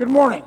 Good 0.00 0.08
morning. 0.08 0.44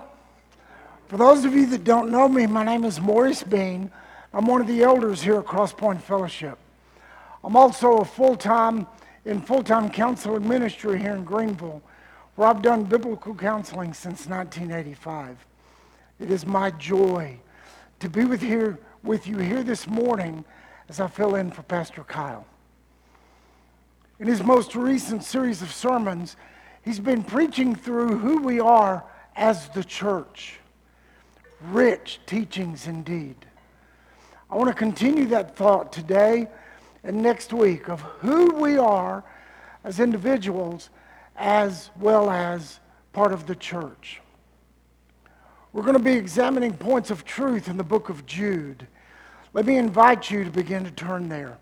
For 1.09 1.17
those 1.17 1.45
of 1.45 1.53
you 1.53 1.67
that 1.67 1.83
don't 1.83 2.09
know 2.09 2.27
me, 2.27 2.47
my 2.47 2.63
name 2.63 2.83
is 2.83 2.99
Morris 2.99 3.43
Beene. 3.43 3.91
I'm 4.33 4.47
one 4.47 4.61
of 4.61 4.65
the 4.65 4.81
elders 4.81 5.21
here 5.21 5.37
at 5.37 5.45
Crosspoint 5.45 6.01
Fellowship. 6.01 6.57
I'm 7.43 7.55
also 7.55 7.97
a 7.97 8.03
full-time 8.03 8.87
in 9.25 9.43
full-time 9.43 9.91
counseling 9.91 10.47
ministry 10.47 10.97
here 10.99 11.13
in 11.13 11.23
Greenville, 11.23 11.83
where 12.33 12.47
I've 12.47 12.63
done 12.63 12.85
biblical 12.85 13.35
counseling 13.35 13.93
since 13.93 14.25
1985. 14.25 15.37
It 16.19 16.31
is 16.31 16.47
my 16.47 16.71
joy 16.71 17.37
to 17.99 18.09
be 18.09 18.25
with 18.25 18.41
here 18.41 18.79
with 19.03 19.27
you 19.27 19.37
here 19.37 19.61
this 19.61 19.85
morning 19.85 20.43
as 20.89 20.99
I 20.99 21.05
fill 21.05 21.35
in 21.35 21.51
for 21.51 21.61
Pastor 21.61 22.03
Kyle. 22.03 22.47
In 24.19 24.25
his 24.25 24.41
most 24.41 24.75
recent 24.75 25.23
series 25.23 25.61
of 25.61 25.71
sermons, 25.71 26.37
he's 26.81 26.99
been 26.99 27.21
preaching 27.23 27.75
through 27.75 28.17
who 28.17 28.41
we 28.41 28.59
are 28.59 29.03
as 29.35 29.69
the 29.69 29.83
church. 29.83 30.59
Rich 31.61 32.19
teachings 32.25 32.87
indeed. 32.87 33.35
I 34.49 34.55
want 34.55 34.67
to 34.69 34.75
continue 34.75 35.25
that 35.27 35.55
thought 35.55 35.91
today 35.91 36.47
and 37.03 37.21
next 37.21 37.53
week 37.53 37.89
of 37.89 38.01
who 38.01 38.53
we 38.53 38.77
are 38.77 39.23
as 39.83 39.99
individuals 39.99 40.89
as 41.35 41.89
well 41.99 42.29
as 42.29 42.79
part 43.11 43.31
of 43.31 43.47
the 43.47 43.55
church. 43.55 44.21
We're 45.71 45.81
going 45.81 45.97
to 45.97 46.03
be 46.03 46.13
examining 46.13 46.73
points 46.73 47.09
of 47.09 47.25
truth 47.25 47.67
in 47.67 47.77
the 47.77 47.83
book 47.83 48.09
of 48.09 48.25
Jude. 48.25 48.87
Let 49.53 49.65
me 49.65 49.77
invite 49.77 50.29
you 50.29 50.43
to 50.43 50.51
begin 50.51 50.83
to 50.83 50.91
turn 50.91 51.29
there. 51.29 51.57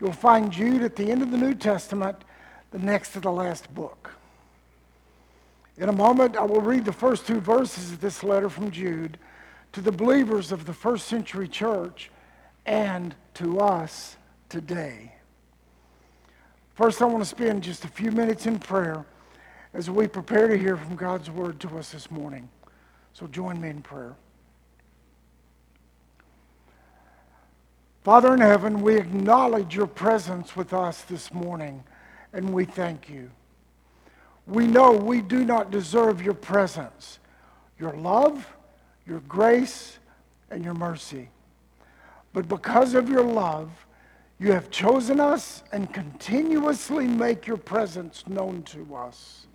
You'll 0.00 0.12
find 0.12 0.50
Jude 0.50 0.82
at 0.82 0.96
the 0.96 1.10
end 1.10 1.22
of 1.22 1.30
the 1.30 1.36
New 1.36 1.54
Testament, 1.54 2.16
the 2.70 2.78
next 2.78 3.12
to 3.12 3.20
the 3.20 3.30
last 3.30 3.72
book. 3.74 4.10
In 5.78 5.88
a 5.88 5.92
moment, 5.92 6.36
I 6.36 6.44
will 6.44 6.60
read 6.60 6.84
the 6.84 6.92
first 6.92 7.26
two 7.26 7.40
verses 7.40 7.92
of 7.92 8.00
this 8.00 8.22
letter 8.22 8.50
from 8.50 8.70
Jude 8.70 9.18
to 9.72 9.80
the 9.80 9.92
believers 9.92 10.52
of 10.52 10.66
the 10.66 10.74
first 10.74 11.06
century 11.06 11.48
church 11.48 12.10
and 12.66 13.14
to 13.34 13.58
us 13.58 14.16
today. 14.48 15.14
First, 16.74 17.00
I 17.00 17.06
want 17.06 17.22
to 17.22 17.28
spend 17.28 17.62
just 17.62 17.84
a 17.84 17.88
few 17.88 18.12
minutes 18.12 18.46
in 18.46 18.58
prayer 18.58 19.06
as 19.74 19.88
we 19.88 20.06
prepare 20.06 20.48
to 20.48 20.58
hear 20.58 20.76
from 20.76 20.96
God's 20.96 21.30
word 21.30 21.58
to 21.60 21.78
us 21.78 21.92
this 21.92 22.10
morning. 22.10 22.48
So 23.14 23.26
join 23.26 23.60
me 23.60 23.70
in 23.70 23.82
prayer. 23.82 24.14
Father 28.02 28.34
in 28.34 28.40
heaven, 28.40 28.82
we 28.82 28.96
acknowledge 28.96 29.74
your 29.74 29.86
presence 29.86 30.56
with 30.56 30.72
us 30.72 31.02
this 31.02 31.32
morning, 31.32 31.84
and 32.32 32.52
we 32.52 32.64
thank 32.64 33.08
you. 33.08 33.30
We 34.46 34.66
know 34.66 34.92
we 34.92 35.20
do 35.20 35.44
not 35.44 35.70
deserve 35.70 36.22
your 36.22 36.34
presence, 36.34 37.18
your 37.78 37.92
love, 37.92 38.46
your 39.06 39.20
grace, 39.20 39.98
and 40.50 40.64
your 40.64 40.74
mercy. 40.74 41.28
But 42.32 42.48
because 42.48 42.94
of 42.94 43.08
your 43.08 43.22
love, 43.24 43.70
you 44.38 44.52
have 44.52 44.70
chosen 44.70 45.20
us 45.20 45.62
and 45.72 45.92
continuously 45.92 47.06
make 47.06 47.46
your 47.46 47.56
presence 47.56 48.24
known 48.26 48.62
to 48.64 48.96
us. 48.96 49.46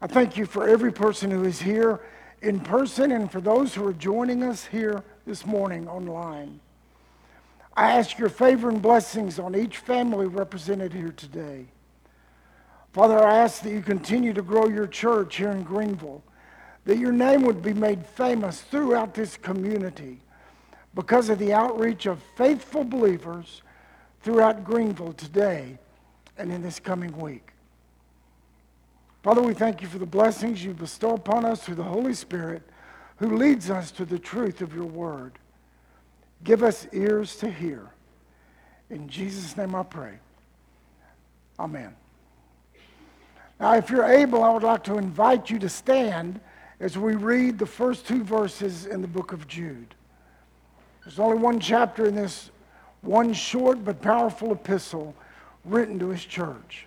I 0.00 0.06
thank 0.06 0.36
you 0.36 0.46
for 0.46 0.68
every 0.68 0.92
person 0.92 1.30
who 1.30 1.44
is 1.44 1.60
here 1.60 2.00
in 2.42 2.60
person 2.60 3.12
and 3.12 3.30
for 3.30 3.40
those 3.40 3.74
who 3.74 3.86
are 3.86 3.92
joining 3.92 4.42
us 4.42 4.66
here 4.66 5.02
this 5.26 5.46
morning 5.46 5.88
online. 5.88 6.60
I 7.76 7.92
ask 7.92 8.18
your 8.18 8.28
favor 8.28 8.68
and 8.68 8.80
blessings 8.80 9.38
on 9.38 9.54
each 9.54 9.78
family 9.78 10.26
represented 10.26 10.92
here 10.92 11.12
today. 11.12 11.66
Father, 12.96 13.22
I 13.22 13.40
ask 13.40 13.60
that 13.60 13.72
you 13.72 13.82
continue 13.82 14.32
to 14.32 14.40
grow 14.40 14.68
your 14.68 14.86
church 14.86 15.36
here 15.36 15.50
in 15.50 15.64
Greenville, 15.64 16.22
that 16.86 16.96
your 16.96 17.12
name 17.12 17.42
would 17.42 17.60
be 17.60 17.74
made 17.74 18.06
famous 18.06 18.62
throughout 18.62 19.12
this 19.12 19.36
community 19.36 20.18
because 20.94 21.28
of 21.28 21.38
the 21.38 21.52
outreach 21.52 22.06
of 22.06 22.22
faithful 22.38 22.84
believers 22.84 23.60
throughout 24.22 24.64
Greenville 24.64 25.12
today 25.12 25.76
and 26.38 26.50
in 26.50 26.62
this 26.62 26.80
coming 26.80 27.14
week. 27.18 27.50
Father, 29.22 29.42
we 29.42 29.52
thank 29.52 29.82
you 29.82 29.88
for 29.88 29.98
the 29.98 30.06
blessings 30.06 30.64
you 30.64 30.72
bestow 30.72 31.16
upon 31.16 31.44
us 31.44 31.62
through 31.62 31.74
the 31.74 31.82
Holy 31.82 32.14
Spirit 32.14 32.62
who 33.16 33.36
leads 33.36 33.68
us 33.68 33.90
to 33.90 34.06
the 34.06 34.18
truth 34.18 34.62
of 34.62 34.74
your 34.74 34.86
word. 34.86 35.32
Give 36.44 36.62
us 36.62 36.86
ears 36.94 37.36
to 37.36 37.50
hear. 37.50 37.90
In 38.88 39.06
Jesus' 39.06 39.54
name 39.54 39.74
I 39.74 39.82
pray. 39.82 40.14
Amen. 41.58 41.94
Now, 43.58 43.74
if 43.74 43.90
you're 43.90 44.04
able, 44.04 44.44
I 44.44 44.50
would 44.52 44.62
like 44.62 44.84
to 44.84 44.98
invite 44.98 45.50
you 45.50 45.58
to 45.60 45.68
stand 45.68 46.40
as 46.78 46.98
we 46.98 47.14
read 47.14 47.58
the 47.58 47.66
first 47.66 48.06
two 48.06 48.22
verses 48.22 48.86
in 48.86 49.00
the 49.00 49.08
book 49.08 49.32
of 49.32 49.48
Jude. 49.48 49.94
There's 51.04 51.18
only 51.18 51.38
one 51.38 51.60
chapter 51.60 52.06
in 52.06 52.14
this 52.14 52.50
one 53.00 53.32
short 53.32 53.84
but 53.84 54.02
powerful 54.02 54.52
epistle 54.52 55.14
written 55.64 55.98
to 56.00 56.08
his 56.08 56.24
church. 56.24 56.86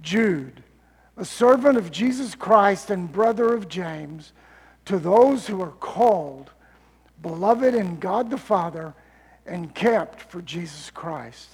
Jude, 0.00 0.62
a 1.16 1.24
servant 1.24 1.76
of 1.76 1.90
Jesus 1.90 2.34
Christ 2.34 2.90
and 2.90 3.10
brother 3.10 3.54
of 3.54 3.68
James, 3.68 4.32
to 4.84 4.98
those 4.98 5.46
who 5.46 5.62
are 5.62 5.72
called, 5.72 6.50
beloved 7.22 7.74
in 7.74 7.98
God 7.98 8.30
the 8.30 8.38
Father, 8.38 8.94
and 9.46 9.74
kept 9.74 10.20
for 10.30 10.42
Jesus 10.42 10.90
Christ. 10.90 11.50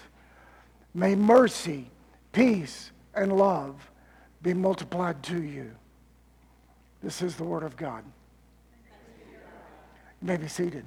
May 0.95 1.15
mercy, 1.15 1.91
peace, 2.33 2.91
and 3.15 3.37
love 3.37 3.91
be 4.43 4.55
multiplied 4.55 5.23
to 5.25 5.43
you. 5.43 5.71
This 7.03 7.23
is 7.23 7.37
the 7.37 7.45
Word 7.45 7.63
of 7.63 7.77
God. 7.77 8.05
You 10.21 10.27
may 10.27 10.37
be 10.37 10.49
seated. 10.49 10.85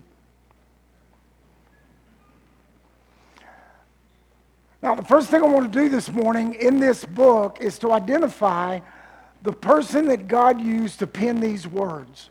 Now, 4.81 4.95
the 4.95 5.03
first 5.03 5.29
thing 5.29 5.41
I 5.41 5.47
want 5.47 5.71
to 5.71 5.79
do 5.79 5.87
this 5.87 6.11
morning 6.11 6.55
in 6.55 6.79
this 6.79 7.05
book 7.05 7.59
is 7.61 7.79
to 7.79 7.93
identify 7.93 8.81
the 9.41 9.53
person 9.53 10.07
that 10.07 10.27
God 10.27 10.61
used 10.61 10.99
to 10.99 11.07
pen 11.07 11.39
these 11.39 11.65
words. 11.65 12.29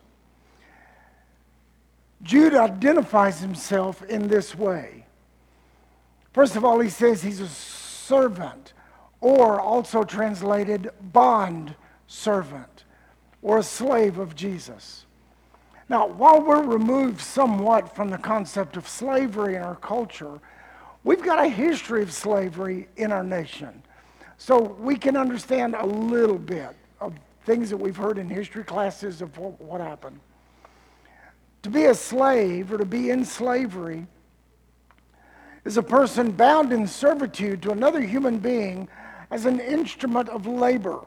Jude 2.23 2.55
identifies 2.55 3.41
himself 3.41 4.03
in 4.03 4.29
this 4.29 4.55
way. 4.55 5.07
First 6.33 6.57
of 6.57 6.65
all, 6.65 6.81
he 6.81 6.89
says 6.89 7.23
he's 7.23 7.41
a 7.41 7.49
servant, 7.49 8.73
or 9.21 9.61
also 9.61 10.03
translated 10.03 10.91
bond 11.13 11.75
servant, 12.07 12.85
or 13.43 13.59
a 13.59 13.63
slave 13.63 14.19
of 14.19 14.35
Jesus. 14.35 15.07
Now, 15.89 16.07
while 16.07 16.41
we're 16.41 16.63
removed 16.63 17.21
somewhat 17.21 17.95
from 17.95 18.09
the 18.09 18.19
concept 18.19 18.77
of 18.77 18.89
slavery 18.89 19.57
in 19.57 19.63
our 19.63 19.77
culture, 19.77 20.41
we've 21.05 21.23
got 21.23 21.45
a 21.45 21.49
history 21.49 22.03
of 22.03 22.13
slavery 22.13 22.89
in 22.97 23.13
our 23.13 23.25
nation. 23.25 23.83
So 24.39 24.59
we 24.59 24.97
can 24.97 25.17
understand 25.17 25.75
a 25.75 25.85
little 25.85 26.39
bit 26.39 26.75
of 27.01 27.15
things 27.45 27.69
that 27.71 27.77
we've 27.77 27.97
heard 27.97 28.19
in 28.19 28.29
history 28.29 28.65
classes 28.65 29.21
of 29.21 29.37
what 29.37 29.81
happened. 29.81 30.19
To 31.63 31.71
be 31.71 31.85
a 31.85 31.95
slave 31.95 32.73
or 32.73 32.79
to 32.79 32.85
be 32.85 33.11
in 33.11 33.25
slavery 33.25 34.07
is 35.65 35.77
a 35.77 35.83
person 35.83 36.33
bound 36.33 36.73
in 36.73 36.87
servitude 36.87 37.63
to 37.63 37.71
another 37.71 38.01
human 38.01 38.39
being 38.39 38.89
as 39.31 39.47
an 39.47 39.61
instrument 39.61 40.29
of 40.29 40.47
labor, 40.47 41.01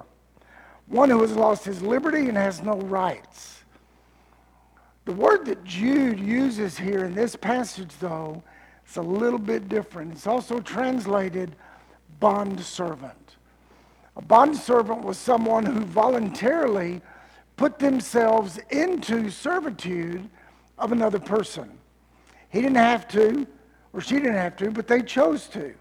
one 0.87 1.09
who 1.09 1.21
has 1.21 1.35
lost 1.35 1.65
his 1.65 1.81
liberty 1.81 2.27
and 2.29 2.37
has 2.37 2.61
no 2.61 2.75
rights. 2.77 3.63
The 5.05 5.11
word 5.11 5.45
that 5.45 5.63
Jude 5.63 6.19
uses 6.19 6.77
here 6.77 7.05
in 7.05 7.13
this 7.13 7.35
passage, 7.35 7.91
though, 7.99 8.41
is 8.87 8.97
a 8.97 9.01
little 9.01 9.39
bit 9.39 9.69
different. 9.69 10.13
It's 10.13 10.25
also 10.25 10.59
translated 10.59 11.55
bond 12.19 12.59
servant. 12.61 13.35
A 14.15 14.21
bond 14.21 14.55
servant 14.55 15.03
was 15.03 15.17
someone 15.17 15.65
who 15.65 15.81
voluntarily 15.81 17.01
put 17.57 17.77
themselves 17.79 18.59
into 18.69 19.29
servitude 19.29 20.27
of 20.77 20.91
another 20.91 21.19
person. 21.19 21.77
He 22.49 22.61
didn't 22.61 22.77
have 22.77 23.07
to, 23.09 23.45
or 23.95 24.01
she 24.01 24.15
didn't 24.15 24.33
have 24.33 24.57
to, 24.57 24.69
but 24.71 24.87
they 24.87 25.01
chose 25.01 25.47
to. 25.47 25.73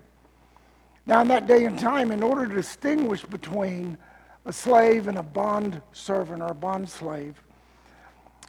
Now, 1.05 1.21
in 1.21 1.29
that 1.29 1.49
day 1.49 1.65
and 1.65 1.77
time, 1.77 2.13
in 2.13 2.23
order 2.23 2.47
to 2.47 2.55
distinguish 2.55 3.25
between 3.25 3.99
a 4.47 4.53
slave 4.53 5.09
and 5.09 5.19
a 5.19 5.23
bond 5.23 5.83
servant 5.93 6.41
or 6.41 6.53
a 6.53 6.55
bond 6.55 6.89
slave, 6.89 7.35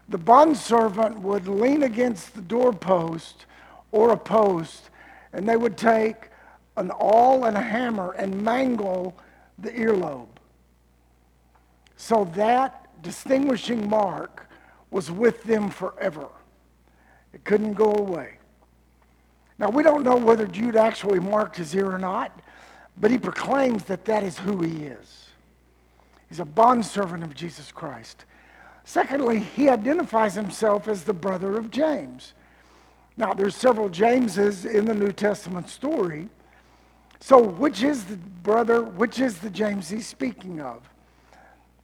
the 0.08 0.20
bond 0.20 0.56
servant 0.56 1.20
would 1.20 1.48
lean 1.48 1.82
against 1.82 2.36
the 2.36 2.44
doorpost 2.44 3.48
or 3.92 4.12
a 4.12 4.18
post, 4.18 4.92
and 5.34 5.50
they 5.50 5.58
would 5.58 5.78
take 5.78 6.30
an 6.78 6.92
awl 6.92 7.46
and 7.46 7.58
a 7.58 7.62
hammer 7.62 8.12
and 8.12 8.40
mangle 8.44 9.18
the 9.58 9.72
earlobe. 9.72 10.28
So 11.98 12.30
that 12.36 12.88
distinguishing 13.02 13.90
mark 13.90 14.48
was 14.92 15.10
with 15.10 15.44
them 15.44 15.72
forever. 15.72 16.28
It 17.34 17.44
couldn't 17.44 17.74
go 17.74 17.92
away. 17.92 18.38
Now, 19.58 19.70
we 19.70 19.84
don't 19.84 20.04
know 20.04 20.18
whether 20.18 20.46
Jude 20.46 20.76
actually 20.76 21.20
marked 21.20 21.56
his 21.58 21.74
ear 21.76 21.92
or 21.92 21.98
not, 21.98 22.38
but 22.98 23.12
he 23.12 23.18
proclaims 23.18 23.86
that 23.86 24.06
that 24.06 24.24
is 24.24 24.38
who 24.38 24.62
he 24.62 24.86
is. 24.86 25.30
He's 26.30 26.40
a 26.40 26.46
bondservant 26.46 27.24
of 27.24 27.34
Jesus 27.34 27.72
Christ. 27.72 28.26
Secondly, 28.84 29.40
he 29.40 29.70
identifies 29.70 30.36
himself 30.36 30.88
as 30.88 31.04
the 31.04 31.14
brother 31.14 31.58
of 31.58 31.72
James. 31.72 32.34
Now, 33.18 33.34
there's 33.34 33.56
several 33.56 33.90
Jameses 33.90 34.66
in 34.66 34.86
the 34.86 34.94
New 34.94 35.12
Testament 35.12 35.70
story. 35.70 36.30
So, 37.20 37.42
which 37.42 37.82
is 37.82 38.06
the 38.06 38.18
brother, 38.18 38.84
which 38.84 39.20
is 39.20 39.40
the 39.40 39.50
James 39.50 39.90
he's 39.90 40.06
speaking 40.06 40.60
of? 40.60 40.88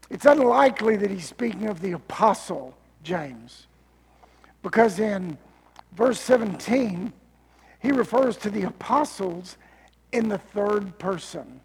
It's 0.10 0.26
unlikely 0.26 0.98
that 0.98 1.10
he's 1.10 1.28
speaking 1.28 1.68
of 1.68 1.82
the 1.82 1.94
apostle 1.94 2.76
James. 3.02 3.68
Because 4.62 5.00
in 5.00 5.38
verse 5.94 6.20
17, 6.20 7.14
he 7.81 7.92
refers 7.92 8.38
to 8.38 8.50
the 8.50 8.63
apostles 8.63 9.57
in 10.12 10.30
the 10.30 10.38
third 10.38 10.98
person. 11.00 11.60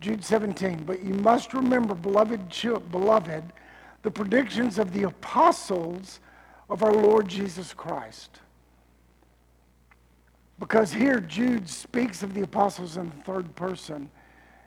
Jude 0.00 0.24
17. 0.24 0.84
But 0.84 1.02
you 1.04 1.14
must 1.14 1.54
remember, 1.54 1.94
beloved, 1.94 2.50
beloved, 2.90 3.44
the 4.02 4.10
predictions 4.10 4.78
of 4.78 4.92
the 4.92 5.04
apostles 5.04 6.20
of 6.68 6.82
our 6.82 6.92
Lord 6.92 7.28
Jesus 7.28 7.72
Christ. 7.72 8.40
Because 10.58 10.92
here 10.92 11.20
Jude 11.20 11.68
speaks 11.68 12.22
of 12.22 12.34
the 12.34 12.42
apostles 12.42 12.96
in 12.96 13.10
the 13.10 13.24
third 13.24 13.54
person. 13.56 14.10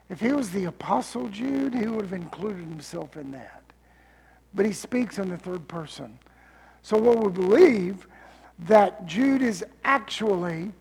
If 0.08 0.20
he 0.20 0.32
was 0.32 0.50
the 0.50 0.64
apostle 0.64 1.28
Jude, 1.28 1.74
he 1.74 1.86
would 1.86 2.02
have 2.02 2.12
included 2.12 2.66
himself 2.66 3.16
in 3.16 3.30
that. 3.32 3.62
But 4.54 4.66
he 4.66 4.72
speaks 4.72 5.18
in 5.18 5.28
the 5.28 5.36
third 5.36 5.66
person. 5.68 6.18
So 6.82 6.98
what 6.98 7.18
we 7.24 7.30
believe 7.30 8.06
that 8.60 9.06
Jude 9.06 9.42
is 9.42 9.64
actually 9.84 10.72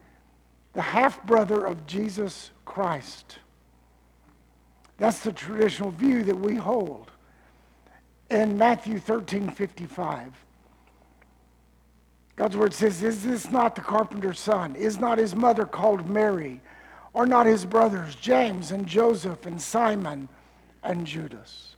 the 0.73 0.81
half 0.81 1.23
brother 1.25 1.65
of 1.65 1.85
Jesus 1.87 2.51
Christ. 2.65 3.39
That's 4.97 5.19
the 5.19 5.31
traditional 5.31 5.91
view 5.91 6.23
that 6.23 6.39
we 6.39 6.55
hold. 6.55 7.11
In 8.29 8.57
Matthew 8.57 8.99
13 8.99 9.49
55, 9.49 10.33
God's 12.35 12.57
word 12.57 12.73
says, 12.73 13.03
Is 13.03 13.23
this 13.23 13.51
not 13.51 13.75
the 13.75 13.81
carpenter's 13.81 14.39
son? 14.39 14.75
Is 14.75 14.99
not 14.99 15.17
his 15.17 15.35
mother 15.35 15.65
called 15.65 16.09
Mary? 16.09 16.61
Are 17.13 17.27
not 17.27 17.45
his 17.45 17.65
brothers 17.65 18.15
James 18.15 18.71
and 18.71 18.87
Joseph 18.87 19.45
and 19.45 19.61
Simon 19.61 20.29
and 20.83 21.05
Judas? 21.05 21.75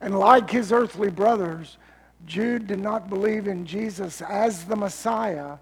And 0.00 0.18
like 0.18 0.50
his 0.50 0.72
earthly 0.72 1.10
brothers, 1.10 1.78
Jude 2.26 2.66
did 2.66 2.80
not 2.80 3.08
believe 3.08 3.48
in 3.48 3.66
Jesus 3.66 4.22
as 4.22 4.64
the 4.64 4.76
Messiah 4.76 5.56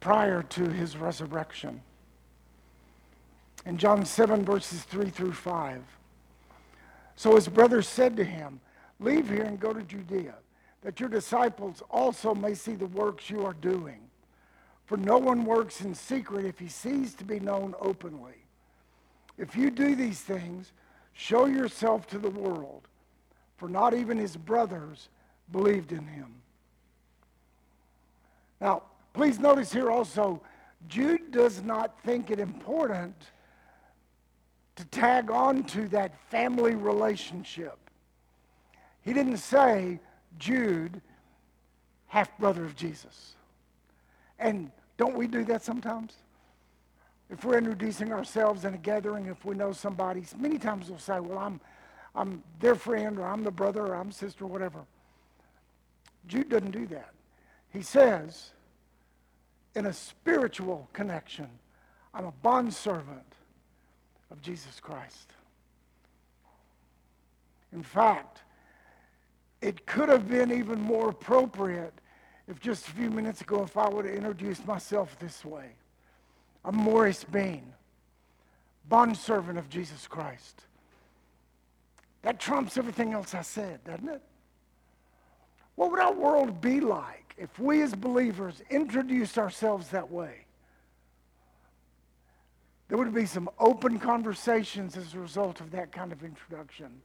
prior 0.00 0.42
to 0.42 0.68
his 0.68 0.96
resurrection. 0.96 1.80
In 3.64 3.78
John 3.78 4.04
7, 4.04 4.44
verses 4.44 4.82
3 4.82 5.08
through 5.10 5.32
5. 5.32 5.80
So 7.14 7.36
his 7.36 7.46
brothers 7.46 7.86
said 7.86 8.16
to 8.16 8.24
him, 8.24 8.60
Leave 8.98 9.28
here 9.28 9.44
and 9.44 9.60
go 9.60 9.72
to 9.72 9.82
Judea, 9.82 10.34
that 10.82 10.98
your 10.98 11.08
disciples 11.08 11.82
also 11.90 12.34
may 12.34 12.54
see 12.54 12.74
the 12.74 12.86
works 12.86 13.30
you 13.30 13.44
are 13.44 13.54
doing. 13.54 14.00
For 14.86 14.96
no 14.96 15.18
one 15.18 15.44
works 15.44 15.80
in 15.80 15.94
secret 15.94 16.44
if 16.44 16.58
he 16.58 16.68
sees 16.68 17.14
to 17.14 17.24
be 17.24 17.38
known 17.38 17.74
openly. 17.80 18.34
If 19.38 19.56
you 19.56 19.70
do 19.70 19.94
these 19.94 20.20
things, 20.20 20.72
show 21.12 21.46
yourself 21.46 22.06
to 22.08 22.18
the 22.18 22.30
world, 22.30 22.88
for 23.56 23.68
not 23.68 23.94
even 23.94 24.18
his 24.18 24.36
brothers 24.36 25.08
believed 25.52 25.92
in 25.92 26.06
him. 26.06 26.34
Now, 28.60 28.82
please 29.12 29.38
notice 29.38 29.72
here 29.72 29.90
also, 29.90 30.40
Jude 30.88 31.30
does 31.30 31.62
not 31.62 32.00
think 32.02 32.30
it 32.30 32.40
important 32.40 33.14
to 34.76 34.84
tag 34.86 35.30
on 35.30 35.64
to 35.64 35.86
that 35.88 36.12
family 36.30 36.74
relationship. 36.74 37.78
He 39.02 39.12
didn't 39.12 39.38
say, 39.38 40.00
Jude, 40.38 41.00
half 42.06 42.36
brother 42.38 42.64
of 42.64 42.74
Jesus. 42.74 43.34
And 44.38 44.70
don't 44.96 45.16
we 45.16 45.26
do 45.26 45.44
that 45.44 45.62
sometimes? 45.62 46.14
If 47.30 47.44
we're 47.44 47.58
introducing 47.58 48.12
ourselves 48.12 48.64
in 48.64 48.74
a 48.74 48.78
gathering, 48.78 49.26
if 49.26 49.44
we 49.44 49.54
know 49.54 49.72
somebody, 49.72 50.24
many 50.36 50.58
times 50.58 50.90
we'll 50.90 50.98
say, 50.98 51.18
Well, 51.18 51.38
I'm, 51.38 51.60
I'm 52.14 52.42
their 52.60 52.74
friend, 52.74 53.18
or 53.18 53.26
I'm 53.26 53.42
the 53.42 53.50
brother, 53.50 53.86
or 53.86 53.94
I'm 53.94 54.12
sister, 54.12 54.44
or 54.44 54.48
whatever. 54.48 54.80
Jude 56.26 56.48
doesn't 56.48 56.70
do 56.70 56.86
that. 56.86 57.10
He 57.70 57.82
says, 57.82 58.50
in 59.74 59.86
a 59.86 59.92
spiritual 59.92 60.88
connection, 60.92 61.48
I'm 62.14 62.26
a 62.26 62.32
bondservant 62.42 63.34
of 64.30 64.40
Jesus 64.42 64.80
Christ. 64.80 65.32
In 67.72 67.82
fact, 67.82 68.40
it 69.62 69.86
could 69.86 70.08
have 70.08 70.28
been 70.28 70.52
even 70.52 70.80
more 70.80 71.08
appropriate 71.10 71.94
if 72.48 72.60
just 72.60 72.88
a 72.88 72.90
few 72.90 73.10
minutes 73.10 73.40
ago, 73.40 73.62
if 73.62 73.76
I 73.76 73.88
would 73.88 74.04
have 74.04 74.14
introduced 74.14 74.66
myself 74.66 75.16
this 75.18 75.44
way. 75.44 75.70
I'm 76.64 76.76
Morris 76.76 77.24
Beene, 77.24 77.72
bondservant 78.88 79.58
of 79.58 79.70
Jesus 79.70 80.06
Christ. 80.06 80.62
That 82.22 82.38
trumps 82.38 82.76
everything 82.76 83.12
else 83.12 83.34
I 83.34 83.42
said, 83.42 83.82
doesn't 83.84 84.08
it? 84.08 84.22
What 85.74 85.90
would 85.90 86.00
our 86.00 86.12
world 86.12 86.60
be 86.60 86.80
like 86.80 87.34
if 87.38 87.58
we 87.58 87.82
as 87.82 87.94
believers 87.94 88.62
introduced 88.70 89.38
ourselves 89.38 89.88
that 89.88 90.10
way? 90.10 90.46
There 92.88 92.98
would 92.98 93.14
be 93.14 93.24
some 93.24 93.48
open 93.58 93.98
conversations 93.98 94.96
as 94.96 95.14
a 95.14 95.18
result 95.18 95.60
of 95.60 95.70
that 95.70 95.92
kind 95.92 96.12
of 96.12 96.22
introduction. 96.22 97.00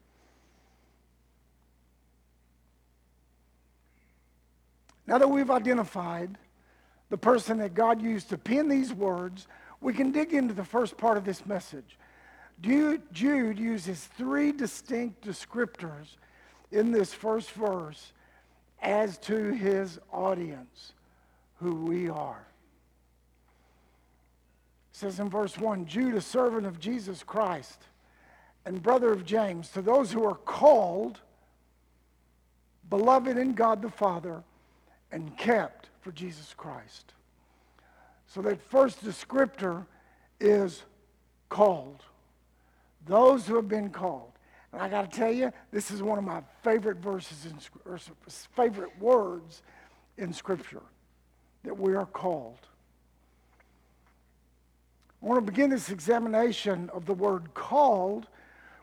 Now 5.06 5.18
that 5.18 5.30
we've 5.30 5.50
identified 5.50 6.38
the 7.10 7.18
person 7.18 7.60
that 7.60 7.74
God 7.74 8.02
used 8.02 8.28
to 8.30 8.38
pen 8.38 8.68
these 8.68 8.94
words, 8.94 9.48
we 9.80 9.94
can 9.94 10.12
dig 10.12 10.34
into 10.34 10.54
the 10.54 10.66
first 10.66 10.98
part 10.98 11.18
of 11.18 11.24
this 11.24 11.46
message. 11.46 11.98
Jude 12.60 13.58
uses 13.58 14.04
three 14.18 14.52
distinct 14.52 15.26
descriptors 15.26 16.18
in 16.72 16.92
this 16.92 17.14
first 17.14 17.52
verse 17.52 18.12
as 18.82 19.18
to 19.20 19.52
his 19.52 20.00
audience, 20.12 20.94
who 21.60 21.76
we 21.76 22.10
are. 22.10 22.46
It 24.92 24.98
says 24.98 25.20
in 25.20 25.30
verse 25.30 25.58
1 25.58 25.86
Jude, 25.86 26.22
servant 26.24 26.66
of 26.66 26.80
Jesus 26.80 27.24
Christ 27.24 27.82
and 28.66 28.84
brother 28.84 29.12
of 29.12 29.26
James, 29.26 29.70
to 29.70 29.82
those 29.82 30.12
who 30.12 30.26
are 30.26 30.36
called, 30.36 31.20
beloved 32.90 33.38
in 33.38 33.54
God 33.54 33.82
the 33.82 33.90
Father, 33.90 34.44
and 35.12 35.36
kept 35.38 35.88
for 36.02 36.12
Jesus 36.12 36.54
Christ. 36.56 37.14
So 38.28 38.42
that 38.42 38.62
first 38.62 39.04
descriptor 39.04 39.86
is 40.40 40.84
called. 41.50 42.04
Those 43.06 43.48
who 43.48 43.56
have 43.56 43.70
been 43.70 43.90
called. 43.90 44.34
And 44.78 44.86
I 44.86 44.90
got 44.90 45.12
to 45.12 45.18
tell 45.18 45.32
you, 45.32 45.52
this 45.72 45.90
is 45.90 46.04
one 46.04 46.20
of 46.20 46.24
my 46.24 46.44
favorite 46.62 46.98
verses, 46.98 47.48
in, 47.48 47.58
or 47.84 47.98
favorite 48.56 48.92
words 49.00 49.64
in 50.20 50.32
Scripture 50.32 50.84
that 51.64 51.76
we 51.76 51.96
are 51.96 52.06
called. 52.06 52.60
I 55.20 55.26
want 55.26 55.44
to 55.44 55.52
begin 55.52 55.72
this 55.72 55.90
examination 55.90 56.92
of 56.94 57.08
the 57.08 57.16
word 57.16 57.56
called 57.56 58.28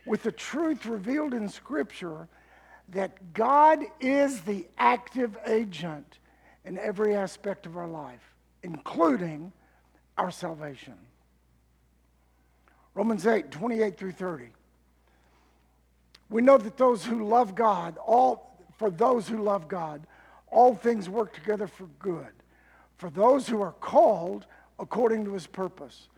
with 0.04 0.24
the 0.24 0.32
truth 0.32 0.84
revealed 0.84 1.32
in 1.32 1.48
Scripture 1.48 2.26
that 2.88 3.32
God 3.32 3.78
is 4.00 4.40
the 4.40 4.66
active 4.76 5.38
agent 5.46 6.18
in 6.64 6.76
every 6.76 7.14
aspect 7.14 7.66
of 7.66 7.76
our 7.76 7.86
life, 7.86 8.34
including 8.64 9.52
our 10.18 10.32
salvation. 10.32 10.94
Romans 12.94 13.28
8, 13.28 13.52
28 13.52 13.96
through 13.96 14.10
30. 14.10 14.46
We 16.30 16.42
know 16.42 16.58
that 16.58 16.76
those 16.76 17.04
who 17.04 17.26
love 17.28 17.54
God, 17.54 17.98
all 17.98 18.56
for 18.76 18.90
those 18.90 19.28
who 19.28 19.42
love 19.42 19.68
God, 19.68 20.06
all 20.50 20.74
things 20.74 21.08
work 21.08 21.32
together 21.32 21.66
for 21.66 21.86
good. 21.98 22.32
For 22.96 23.10
those 23.10 23.48
who 23.48 23.60
are 23.60 23.72
called 23.72 24.46
according 24.78 25.24
to 25.24 25.34
his 25.34 25.46
purpose. 25.46 26.08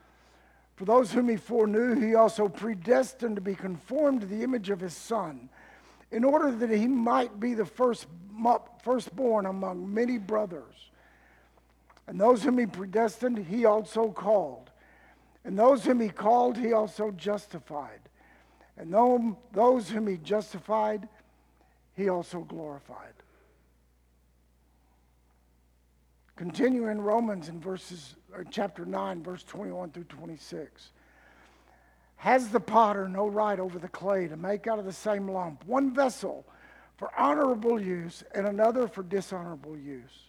For 0.76 0.84
those 0.84 1.12
whom 1.12 1.28
he 1.28 1.36
foreknew, 1.36 1.98
he 1.98 2.14
also 2.14 2.48
predestined 2.48 3.36
to 3.36 3.42
be 3.42 3.54
conformed 3.54 4.20
to 4.20 4.26
the 4.26 4.42
image 4.42 4.70
of 4.70 4.80
his 4.80 4.94
Son, 4.94 5.48
in 6.10 6.22
order 6.22 6.50
that 6.50 6.70
he 6.70 6.86
might 6.86 7.40
be 7.40 7.54
the 7.54 7.64
first, 7.64 8.06
firstborn 8.82 9.46
among 9.46 9.92
many 9.92 10.18
brothers. 10.18 10.90
And 12.06 12.20
those 12.20 12.42
whom 12.42 12.58
he 12.58 12.66
predestined, 12.66 13.38
he 13.38 13.64
also 13.64 14.10
called. 14.10 14.70
And 15.44 15.58
those 15.58 15.84
whom 15.84 16.00
he 16.00 16.08
called, 16.08 16.56
he 16.56 16.72
also 16.72 17.10
justified. 17.10 18.00
And 18.78 18.92
those 19.52 19.88
whom 19.88 20.06
he 20.06 20.16
justified, 20.18 21.08
he 21.94 22.08
also 22.08 22.40
glorified. 22.40 23.14
Continue 26.36 26.88
in 26.88 27.00
Romans 27.00 27.48
in 27.48 27.58
verses, 27.58 28.16
chapter 28.50 28.84
9, 28.84 29.22
verse 29.22 29.42
21 29.44 29.90
through 29.90 30.04
26. 30.04 30.90
Has 32.16 32.48
the 32.48 32.60
potter 32.60 33.08
no 33.08 33.26
right 33.26 33.58
over 33.58 33.78
the 33.78 33.88
clay 33.88 34.28
to 34.28 34.36
make 34.36 34.66
out 34.66 34.78
of 34.78 34.84
the 34.84 34.92
same 34.92 35.28
lump 35.28 35.64
one 35.64 35.94
vessel 35.94 36.44
for 36.98 37.10
honorable 37.18 37.80
use 37.80 38.22
and 38.34 38.46
another 38.46 38.86
for 38.88 39.02
dishonorable 39.02 39.78
use? 39.78 40.28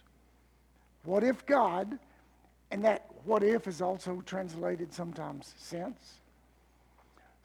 What 1.04 1.24
if 1.24 1.44
God, 1.44 1.98
and 2.70 2.82
that 2.84 3.10
what 3.24 3.42
if 3.42 3.66
is 3.66 3.82
also 3.82 4.22
translated 4.24 4.92
sometimes 4.92 5.54
since, 5.58 6.20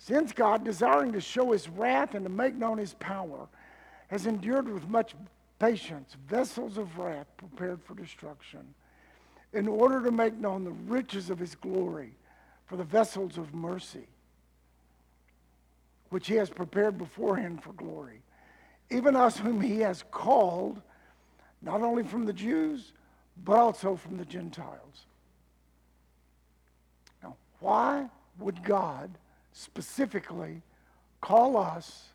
since 0.06 0.34
God, 0.34 0.66
desiring 0.66 1.14
to 1.14 1.22
show 1.22 1.54
his 1.54 1.70
wrath 1.70 2.14
and 2.14 2.26
to 2.26 2.30
make 2.30 2.56
known 2.56 2.78
his 2.78 2.94
power, 2.96 3.48
has 4.10 4.26
endured 4.26 4.68
with 4.68 4.90
much 4.90 5.16
patience 5.60 6.18
vessels 6.28 6.78
of 6.78 6.98
wrath 6.98 7.28
prepared 7.38 7.82
for 7.82 7.96
destruction, 7.96 8.74
in 9.54 9.66
order 9.66 10.04
to 10.04 10.12
make 10.12 10.34
known 10.34 10.66
the 10.66 10.72
riches 10.72 11.30
of 11.30 11.40
his 11.40 11.56
glory 11.56 12.12
for 12.66 12.76
the 12.76 12.84
vessels 12.84 13.38
of 13.38 13.54
mercy, 13.54 14.06
which 16.10 16.28
he 16.28 16.36
has 16.36 16.50
prepared 16.50 16.98
beforehand 16.98 17.64
for 17.64 17.72
glory. 17.72 18.22
Even 18.90 19.16
us 19.16 19.38
whom 19.38 19.62
he 19.62 19.80
has 19.80 20.04
called, 20.12 20.82
not 21.62 21.82
only 21.82 22.04
from 22.04 22.26
the 22.26 22.34
Jews, 22.34 22.92
but 23.46 23.56
also 23.56 23.96
from 23.96 24.18
the 24.18 24.26
Gentiles. 24.26 25.06
Now, 27.24 27.38
why 27.62 28.10
would 28.38 28.66
God 28.66 29.10
specifically 29.54 30.62
call 31.22 31.56
us 31.56 32.10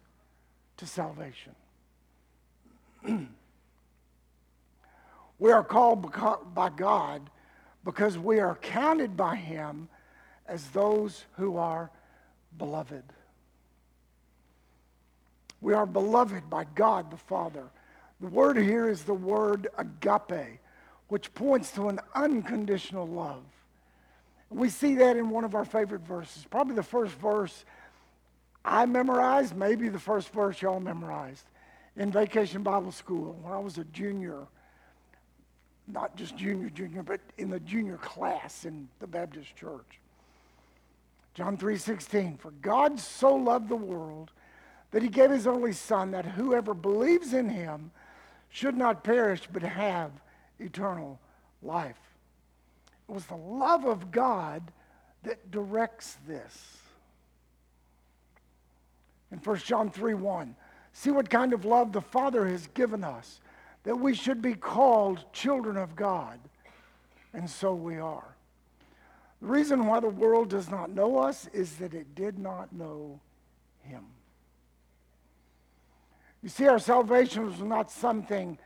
to 0.77 0.87
salvation? 0.87 1.55
we 5.39 5.51
are 5.51 5.65
called 5.65 6.13
by 6.55 6.69
God 6.69 7.31
because 7.85 8.19
we 8.19 8.39
are 8.41 8.57
counted 8.57 9.17
by 9.17 9.37
him 9.37 9.89
as 10.47 10.69
those 10.69 11.25
who 11.37 11.57
are 11.57 11.91
beloved. 12.59 13.05
We 15.61 15.75
are 15.75 15.87
beloved 15.87 16.49
by 16.49 16.65
God 16.75 17.11
the 17.11 17.17
Father. 17.17 17.65
The 18.21 18.29
word 18.29 18.57
here 18.57 18.89
is 18.89 19.03
the 19.03 19.15
word 19.15 19.69
agape, 19.77 20.59
which 21.09 21.33
points 21.35 21.71
to 21.73 21.89
an 21.89 22.01
unconditional 22.15 23.07
love. 23.07 23.43
We 24.51 24.71
see 24.71 24.95
that 24.97 25.17
in 25.17 25.31
one 25.31 25.45
of 25.45 25.55
our 25.55 25.65
favorite 25.65 26.03
verses, 26.03 26.47
probably 26.51 26.75
the 26.75 26.83
first 26.83 27.15
verse 27.15 27.65
I 28.65 28.87
memorized, 28.87 29.57
maybe 29.57 29.89
the 29.89 29.99
first 29.99 30.33
verse 30.33 30.61
y'all 30.61 30.81
memorized 30.81 31.45
in 31.97 32.13
Vacation 32.13 32.63
Bible 32.63 32.93
School 32.93 33.39
when 33.43 33.53
I 33.53 33.59
was 33.59 33.79
a 33.79 33.85
junior. 33.85 34.47
Not 35.87 36.17
just 36.17 36.37
junior, 36.37 36.69
junior, 36.69 37.03
but 37.03 37.21
in 37.39 37.49
the 37.49 37.61
junior 37.61 37.97
class 37.97 38.65
in 38.65 38.89
the 39.01 39.07
Baptist 39.07 39.57
church. 39.57 40.01
John 41.35 41.57
3:16 41.57 42.37
For 42.39 42.51
God 42.51 42.99
so 42.99 43.35
loved 43.35 43.69
the 43.69 43.77
world 43.77 44.33
that 44.91 45.03
he 45.03 45.09
gave 45.09 45.31
his 45.31 45.47
only 45.47 45.73
son 45.73 46.11
that 46.11 46.25
whoever 46.25 46.75
believes 46.75 47.33
in 47.33 47.49
him 47.49 47.91
should 48.51 48.77
not 48.77 49.05
perish 49.05 49.49
but 49.53 49.63
have 49.63 50.11
eternal 50.59 51.19
life. 51.63 52.08
It 53.09 53.13
was 53.13 53.27
the 53.27 53.37
love 53.37 53.85
of 53.85 54.11
God 54.11 54.63
that 55.23 55.51
directs 55.51 56.19
this. 56.27 56.79
In 59.31 59.39
1 59.39 59.57
John 59.59 59.91
3 59.91 60.15
1, 60.15 60.55
see 60.93 61.11
what 61.11 61.29
kind 61.29 61.53
of 61.53 61.65
love 61.65 61.93
the 61.93 62.01
Father 62.01 62.47
has 62.47 62.67
given 62.69 63.05
us, 63.05 63.41
that 63.85 63.97
we 63.97 64.15
should 64.15 64.43
be 64.43 64.55
called 64.55 65.25
children 65.33 65.77
of 65.77 65.97
God. 65.97 66.39
And 67.33 67.49
so 67.49 67.75
we 67.75 67.99
are. 67.99 68.35
The 69.41 69.47
reason 69.47 69.87
why 69.87 70.01
the 70.01 70.09
world 70.09 70.51
does 70.51 70.71
not 70.71 70.91
know 70.91 71.19
us 71.19 71.49
is 71.53 71.77
that 71.77 71.95
it 71.95 72.15
did 72.15 72.39
not 72.39 72.73
know 72.73 73.21
him. 73.83 74.05
You 76.43 76.49
see, 76.49 76.67
our 76.67 76.79
salvation 76.79 77.47
was 77.47 77.61
not 77.61 77.91
something 77.91 78.59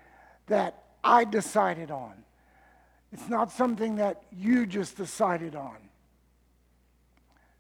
that 0.47 0.83
I 1.03 1.25
decided 1.25 1.91
on. 1.91 2.13
It's 3.12 3.28
not 3.28 3.52
something 3.52 3.97
that 3.97 4.23
you 4.33 4.66
just 4.66 4.97
decided 4.97 5.54
on. 5.54 5.76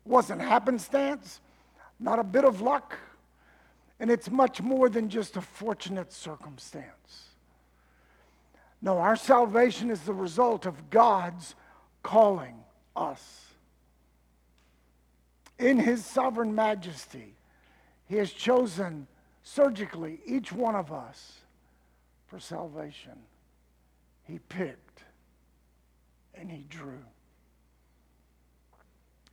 It 0.04 0.08
wasn't 0.08 0.40
happenstance, 0.40 1.40
not 2.00 2.18
a 2.18 2.24
bit 2.24 2.44
of 2.44 2.60
luck, 2.60 2.98
and 4.00 4.10
it's 4.10 4.30
much 4.30 4.62
more 4.62 4.88
than 4.88 5.08
just 5.08 5.36
a 5.36 5.42
fortunate 5.42 6.12
circumstance. 6.12 7.28
No, 8.80 8.98
our 8.98 9.14
salvation 9.14 9.90
is 9.90 10.00
the 10.00 10.14
result 10.14 10.66
of 10.66 10.90
God's 10.90 11.54
calling 12.02 12.56
us. 12.96 13.46
In 15.58 15.78
His 15.78 16.04
sovereign 16.04 16.54
majesty, 16.54 17.34
He 18.08 18.16
has 18.16 18.32
chosen 18.32 19.06
surgically 19.44 20.20
each 20.26 20.50
one 20.50 20.74
of 20.74 20.92
us 20.92 21.38
for 22.26 22.40
salvation. 22.40 23.18
He 24.26 24.40
picked 24.48 24.91
and 26.34 26.50
he 26.50 26.64
drew. 26.68 27.04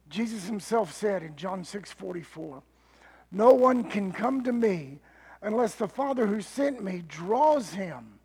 Jesus 0.09 0.45
himself 0.45 0.91
said 0.91 1.23
in 1.23 1.35
John 1.35 1.63
6 1.63 1.91
44, 1.91 2.63
No 3.31 3.53
one 3.53 3.83
can 3.83 4.11
come 4.11 4.43
to 4.43 4.51
me 4.51 4.99
unless 5.41 5.75
the 5.75 5.87
Father 5.87 6.25
who 6.25 6.41
sent 6.41 6.83
me 6.83 7.03
draws 7.07 7.71
him, 7.71 8.19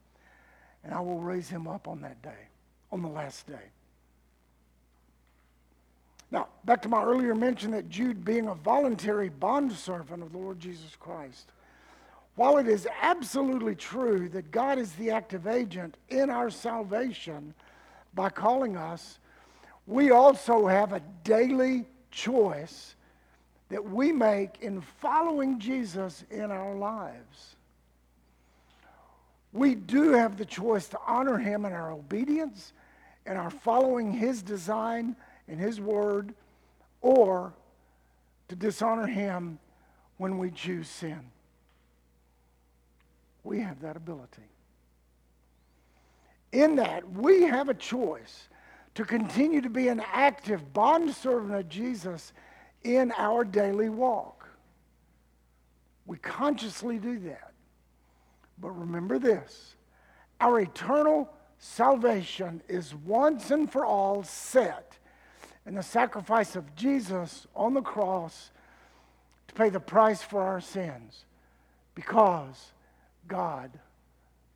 and 0.82 0.94
I 0.94 1.00
will 1.00 1.20
raise 1.20 1.48
him 1.48 1.68
up 1.68 1.86
on 1.86 2.00
that 2.00 2.22
day, 2.22 2.48
on 2.90 3.02
the 3.02 3.08
last 3.08 3.46
day. 3.46 3.70
Now, 6.30 6.48
back 6.64 6.82
to 6.82 6.88
my 6.88 7.04
earlier 7.04 7.34
mention 7.34 7.70
that 7.72 7.88
Jude 7.88 8.24
being 8.24 8.48
a 8.48 8.54
voluntary 8.54 9.28
bondservant 9.28 10.22
of 10.22 10.32
the 10.32 10.38
Lord 10.38 10.58
Jesus 10.58 10.96
Christ. 10.98 11.50
While 12.34 12.58
it 12.58 12.66
is 12.66 12.88
absolutely 13.00 13.76
true 13.76 14.28
that 14.30 14.50
God 14.50 14.78
is 14.78 14.92
the 14.94 15.10
active 15.10 15.46
agent 15.46 15.96
in 16.08 16.30
our 16.30 16.50
salvation, 16.50 17.54
by 18.14 18.30
calling 18.30 18.76
us, 18.76 19.18
we 19.86 20.10
also 20.10 20.66
have 20.66 20.92
a 20.92 21.00
daily 21.24 21.84
choice 22.10 22.94
that 23.68 23.84
we 23.84 24.12
make 24.12 24.60
in 24.60 24.80
following 24.80 25.58
Jesus 25.58 26.24
in 26.30 26.50
our 26.50 26.74
lives. 26.74 27.56
We 29.52 29.74
do 29.74 30.12
have 30.12 30.36
the 30.36 30.44
choice 30.44 30.88
to 30.88 30.98
honor 31.06 31.38
him 31.38 31.64
in 31.64 31.72
our 31.72 31.92
obedience 31.92 32.72
and 33.26 33.38
our 33.38 33.50
following 33.50 34.12
his 34.12 34.42
design 34.42 35.16
and 35.48 35.60
his 35.60 35.80
word, 35.80 36.34
or 37.02 37.52
to 38.48 38.56
dishonor 38.56 39.06
him 39.06 39.58
when 40.16 40.38
we 40.38 40.50
choose 40.50 40.88
sin. 40.88 41.20
We 43.42 43.60
have 43.60 43.80
that 43.82 43.96
ability 43.96 44.42
in 46.54 46.76
that 46.76 47.10
we 47.10 47.42
have 47.42 47.68
a 47.68 47.74
choice 47.74 48.48
to 48.94 49.04
continue 49.04 49.60
to 49.60 49.68
be 49.68 49.88
an 49.88 50.00
active 50.12 50.72
bondservant 50.72 51.52
of 51.52 51.68
Jesus 51.68 52.32
in 52.84 53.12
our 53.18 53.44
daily 53.44 53.88
walk. 53.88 54.48
We 56.06 56.16
consciously 56.18 56.98
do 56.98 57.18
that. 57.20 57.52
But 58.60 58.70
remember 58.70 59.18
this 59.18 59.74
our 60.40 60.60
eternal 60.60 61.28
salvation 61.58 62.62
is 62.68 62.94
once 62.94 63.50
and 63.50 63.70
for 63.70 63.84
all 63.84 64.22
set 64.22 64.96
in 65.66 65.74
the 65.74 65.82
sacrifice 65.82 66.54
of 66.54 66.76
Jesus 66.76 67.46
on 67.56 67.74
the 67.74 67.82
cross 67.82 68.50
to 69.48 69.54
pay 69.54 69.70
the 69.70 69.80
price 69.80 70.22
for 70.22 70.42
our 70.42 70.60
sins 70.60 71.24
because 71.94 72.72
God 73.26 73.70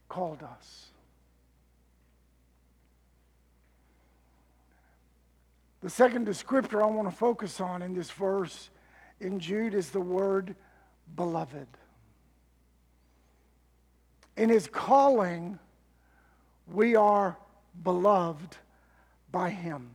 called 0.08 0.42
us. 0.42 0.88
The 5.80 5.90
second 5.90 6.26
descriptor 6.26 6.82
I 6.82 6.86
want 6.86 7.08
to 7.08 7.14
focus 7.14 7.60
on 7.60 7.82
in 7.82 7.94
this 7.94 8.10
verse 8.10 8.70
in 9.20 9.38
Jude 9.38 9.74
is 9.74 9.90
the 9.90 10.00
word 10.00 10.56
beloved. 11.14 11.68
In 14.36 14.48
his 14.48 14.68
calling, 14.68 15.58
we 16.72 16.96
are 16.96 17.36
beloved 17.82 18.56
by 19.30 19.50
him. 19.50 19.90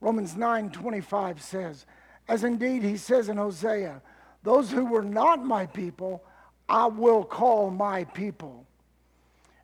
Romans 0.00 0.34
9:25 0.34 1.40
says, 1.40 1.86
as 2.28 2.44
indeed 2.44 2.82
he 2.82 2.96
says 2.96 3.28
in 3.28 3.36
Hosea, 3.36 4.02
those 4.42 4.70
who 4.70 4.84
were 4.84 5.02
not 5.02 5.44
my 5.44 5.66
people, 5.66 6.22
I 6.68 6.86
will 6.86 7.24
call 7.24 7.70
my 7.70 8.04
people. 8.04 8.66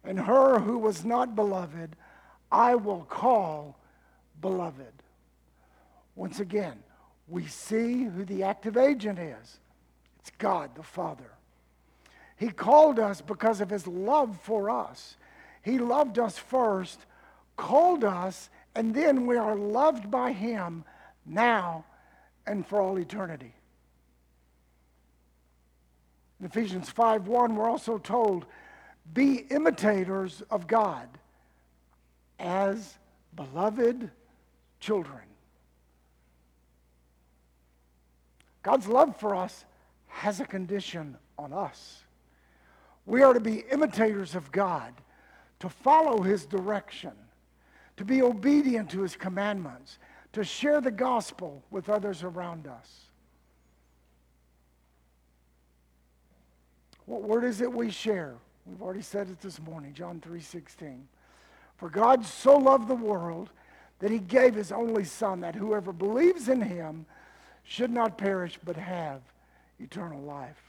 And 0.05 0.19
her 0.19 0.59
who 0.59 0.79
was 0.79 1.05
not 1.05 1.37
beloved, 1.37 1.97
I 2.52 2.75
will 2.75 3.06
call 3.09 3.78
beloved. 4.42 4.92
Once 6.14 6.38
again, 6.38 6.78
we 7.26 7.47
see 7.47 8.04
who 8.04 8.25
the 8.26 8.42
active 8.42 8.76
agent 8.76 9.18
is 9.18 9.59
it's 10.21 10.30
God 10.38 10.75
the 10.76 10.82
Father. 10.82 11.32
He 12.37 12.50
called 12.50 12.99
us 12.99 13.21
because 13.21 13.61
of 13.61 13.71
his 13.71 13.87
love 13.87 14.38
for 14.42 14.68
us. 14.68 15.16
He 15.62 15.78
loved 15.78 16.18
us 16.18 16.38
first, 16.38 17.06
called 17.56 18.04
us, 18.04 18.50
and 18.75 18.94
then 18.94 19.26
we 19.26 19.37
are 19.37 19.56
loved 19.56 20.11
by 20.11 20.32
him 20.32 20.85
now 21.25 21.85
and 22.47 22.66
for 22.66 22.80
all 22.80 22.99
eternity. 22.99 23.54
In 26.40 26.47
Ephesians 26.47 26.90
5:1 26.90 27.54
we're 27.54 27.68
also 27.68 27.99
told 27.99 28.44
be 29.12 29.47
imitators 29.50 30.42
of 30.50 30.66
God 30.66 31.09
as 32.42 32.99
beloved 33.37 34.11
children. 34.80 35.22
God's 38.62 38.88
love 38.88 39.16
for 39.16 39.34
us 39.34 39.64
has 40.08 40.40
a 40.40 40.44
condition 40.44 41.16
on 41.38 41.52
us. 41.52 42.02
We 43.06 43.22
are 43.22 43.32
to 43.32 43.40
be 43.40 43.64
imitators 43.70 44.34
of 44.34 44.52
God, 44.52 44.92
to 45.61 45.68
follow 45.68 46.22
his 46.22 46.44
direction, 46.44 47.12
to 47.96 48.04
be 48.04 48.22
obedient 48.22 48.90
to 48.90 49.02
his 49.02 49.16
commandments, 49.16 49.99
to 50.32 50.44
share 50.44 50.80
the 50.80 50.90
gospel 50.90 51.62
with 51.70 51.88
others 51.88 52.22
around 52.22 52.66
us. 52.66 53.06
What 57.06 57.22
word 57.22 57.44
is 57.44 57.61
it 57.61 57.72
we 57.72 57.90
share? 57.90 58.34
We've 58.64 58.80
already 58.80 59.02
said 59.02 59.28
it 59.28 59.40
this 59.40 59.61
morning, 59.61 59.92
John 59.92 60.20
3:16. 60.20 61.08
For 61.82 61.90
God 61.90 62.24
so 62.24 62.56
loved 62.58 62.86
the 62.86 62.94
world 62.94 63.50
that 63.98 64.12
he 64.12 64.20
gave 64.20 64.54
his 64.54 64.70
only 64.70 65.02
son 65.02 65.40
that 65.40 65.56
whoever 65.56 65.92
believes 65.92 66.48
in 66.48 66.60
him 66.60 67.06
should 67.64 67.90
not 67.90 68.16
perish 68.16 68.56
but 68.64 68.76
have 68.76 69.20
eternal 69.80 70.20
life. 70.20 70.62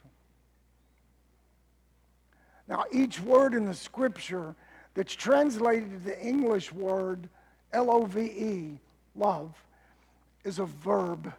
Now, 2.67 2.85
each 2.91 3.21
word 3.21 3.53
in 3.53 3.65
the 3.65 3.75
scripture 3.75 4.55
that's 4.95 5.13
translated 5.13 6.03
the 6.03 6.19
English 6.19 6.73
word 6.73 7.29
L 7.73 7.91
O 7.91 8.05
V 8.05 8.19
E, 8.21 8.79
love, 9.15 9.53
is 10.43 10.57
a 10.57 10.65
verb. 10.65 11.31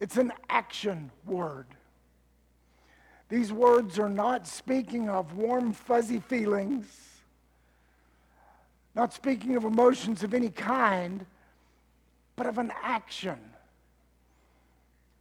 It's 0.00 0.16
an 0.16 0.32
action 0.48 1.10
word. 1.26 1.66
These 3.28 3.52
words 3.52 3.98
are 3.98 4.08
not 4.08 4.46
speaking 4.46 5.10
of 5.10 5.34
warm, 5.34 5.74
fuzzy 5.74 6.20
feelings, 6.20 7.09
not 8.94 9.12
speaking 9.12 9.56
of 9.56 9.64
emotions 9.64 10.22
of 10.22 10.34
any 10.34 10.50
kind, 10.50 11.24
but 12.36 12.46
of 12.46 12.58
an 12.58 12.72
action. 12.82 13.38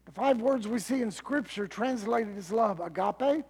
The 0.06 0.12
five 0.12 0.42
words 0.42 0.68
we 0.68 0.80
see 0.80 1.02
in 1.02 1.12
Scripture 1.12 1.68
translated 1.68 2.38
as 2.38 2.52
love 2.52 2.80
agape, 2.80 3.46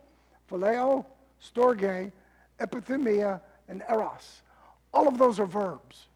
phileo, 0.51 1.05
storge, 1.41 2.11
epithumia, 2.59 3.39
and 3.69 3.81
eros. 3.89 4.41
All 4.93 5.07
of 5.07 5.17
those 5.17 5.39
are 5.39 5.45
verbs. 5.45 6.07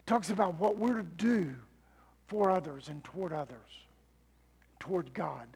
It 0.00 0.06
talks 0.06 0.30
about 0.30 0.54
what 0.54 0.76
we're 0.76 0.96
to 0.96 1.02
do 1.02 1.54
for 2.26 2.50
others 2.50 2.88
and 2.88 3.04
toward 3.04 3.32
others, 3.32 3.84
toward 4.80 5.12
God. 5.14 5.46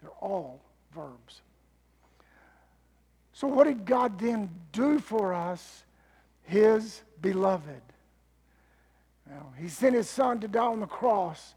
They're 0.00 0.10
all 0.20 0.60
verbs. 0.94 1.42
So, 3.34 3.46
what 3.46 3.64
did 3.64 3.84
God 3.84 4.18
then 4.18 4.48
do 4.72 4.98
for 4.98 5.34
us, 5.34 5.84
His 6.44 7.02
beloved? 7.20 7.82
Well, 9.28 9.52
he 9.58 9.68
sent 9.68 9.94
His 9.94 10.08
Son 10.08 10.40
to 10.40 10.48
die 10.48 10.64
on 10.64 10.80
the 10.80 10.86
cross 10.86 11.54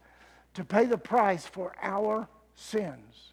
to 0.54 0.64
pay 0.64 0.86
the 0.86 0.98
price 0.98 1.44
for 1.44 1.72
our 1.82 2.26
sins, 2.54 3.32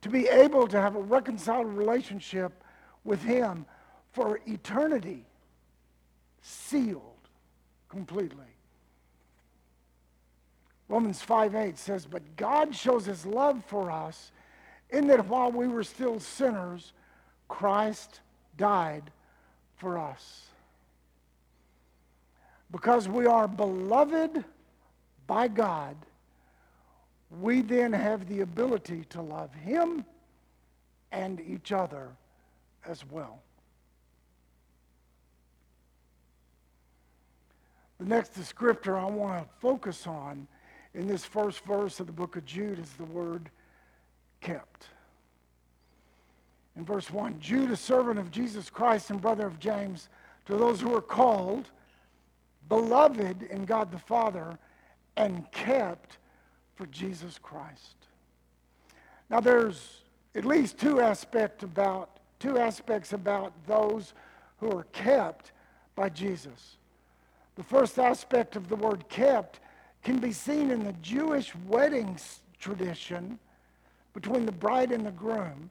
to 0.00 0.08
be 0.08 0.28
able 0.28 0.66
to 0.68 0.80
have 0.80 0.96
a 0.96 1.00
reconciled 1.00 1.66
relationship 1.66 2.64
with 3.04 3.22
Him 3.22 3.66
for 4.12 4.40
eternity, 4.46 5.24
sealed 6.40 7.02
completely. 7.88 8.38
Romans 10.88 11.20
5 11.20 11.54
8 11.54 11.78
says, 11.78 12.06
But 12.06 12.36
God 12.36 12.74
shows 12.74 13.04
His 13.04 13.26
love 13.26 13.62
for 13.66 13.90
us 13.90 14.32
in 14.90 15.06
that 15.08 15.26
while 15.26 15.52
we 15.52 15.68
were 15.68 15.84
still 15.84 16.18
sinners, 16.18 16.92
Christ 17.46 18.20
died 18.56 19.10
for 19.76 19.98
us. 19.98 20.47
Because 22.70 23.08
we 23.08 23.26
are 23.26 23.48
beloved 23.48 24.44
by 25.26 25.48
God, 25.48 25.96
we 27.40 27.62
then 27.62 27.92
have 27.92 28.28
the 28.28 28.40
ability 28.40 29.04
to 29.10 29.22
love 29.22 29.54
Him 29.54 30.04
and 31.12 31.40
each 31.40 31.72
other 31.72 32.08
as 32.86 33.04
well. 33.10 33.40
The 37.98 38.06
next 38.06 38.34
descriptor 38.34 38.98
I 38.98 39.06
want 39.06 39.42
to 39.42 39.48
focus 39.60 40.06
on 40.06 40.46
in 40.94 41.06
this 41.06 41.24
first 41.24 41.64
verse 41.64 42.00
of 42.00 42.06
the 42.06 42.12
book 42.12 42.36
of 42.36 42.44
Jude 42.44 42.78
is 42.78 42.90
the 42.92 43.04
word 43.04 43.50
kept. 44.40 44.86
In 46.76 46.84
verse 46.84 47.10
1, 47.10 47.40
Jude, 47.40 47.72
a 47.72 47.76
servant 47.76 48.20
of 48.20 48.30
Jesus 48.30 48.70
Christ 48.70 49.10
and 49.10 49.20
brother 49.20 49.46
of 49.46 49.58
James, 49.58 50.08
to 50.46 50.56
those 50.56 50.80
who 50.80 50.94
are 50.94 51.02
called, 51.02 51.70
beloved 52.68 53.42
in 53.42 53.64
God 53.64 53.90
the 53.90 53.98
Father, 53.98 54.58
and 55.16 55.50
kept 55.52 56.18
for 56.76 56.86
Jesus 56.86 57.38
Christ. 57.38 57.96
Now 59.30 59.40
there's 59.40 60.02
at 60.34 60.44
least 60.44 60.78
two 60.78 61.00
aspects 61.00 61.64
about 61.64 62.18
two 62.38 62.58
aspects 62.58 63.12
about 63.12 63.52
those 63.66 64.14
who 64.58 64.70
are 64.76 64.84
kept 64.92 65.52
by 65.96 66.08
Jesus. 66.08 66.76
The 67.56 67.64
first 67.64 67.98
aspect 67.98 68.54
of 68.54 68.68
the 68.68 68.76
word 68.76 69.08
kept 69.08 69.60
can 70.04 70.18
be 70.18 70.32
seen 70.32 70.70
in 70.70 70.84
the 70.84 70.92
Jewish 71.02 71.52
wedding 71.66 72.16
tradition 72.60 73.38
between 74.14 74.46
the 74.46 74.52
bride 74.52 74.92
and 74.92 75.04
the 75.04 75.10
groom. 75.10 75.70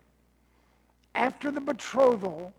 After 1.15 1.49
the 1.49 1.62
betrothal, 1.62 2.53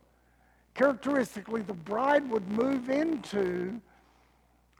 characteristically, 0.74 1.62
the 1.62 1.74
bride 1.74 2.29
would 2.31 2.48
move 2.51 2.88
into 2.88 3.81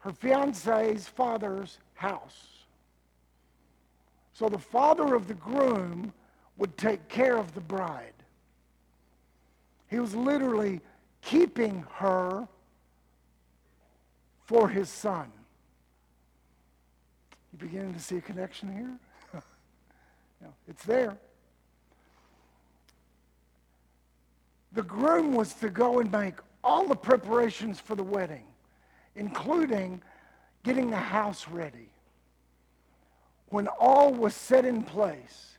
her 0.01 0.13
fiance's 0.13 1.09
father's 1.09 1.79
house. 1.95 2.47
So 4.33 4.49
the 4.49 4.59
father 4.59 5.15
of 5.15 5.27
the 5.27 5.35
groom 5.35 6.13
would 6.57 6.77
take 6.77 7.09
care 7.09 7.37
of 7.37 7.55
the 7.55 7.61
bride. 7.61 8.13
He 9.89 9.99
was 9.99 10.15
literally 10.15 10.81
keeping 11.23 11.85
her 11.95 12.47
for 14.45 14.69
his 14.69 14.89
son. 14.89 15.31
You 17.53 17.59
beginning 17.59 17.95
to 17.95 18.01
see 18.01 18.17
a 18.17 18.21
connection 18.21 18.73
here? 18.73 19.43
no, 20.43 20.49
it's 20.69 20.85
there. 20.85 21.17
The 24.73 24.83
groom 24.83 25.35
was 25.35 25.55
to 25.55 25.71
go 25.71 25.99
and 25.99 26.13
make 26.13 26.35
all 26.63 26.87
the 26.87 26.95
preparations 26.95 27.81
for 27.81 27.95
the 27.95 28.03
wedding, 28.03 28.45
including 29.19 30.01
getting 30.63 30.91
the 30.91 30.97
house 30.97 31.47
ready 31.49 31.91
when 33.51 33.67
all 33.67 34.13
was 34.13 34.35
set 34.35 34.65
in 34.65 34.83
place, 34.83 35.59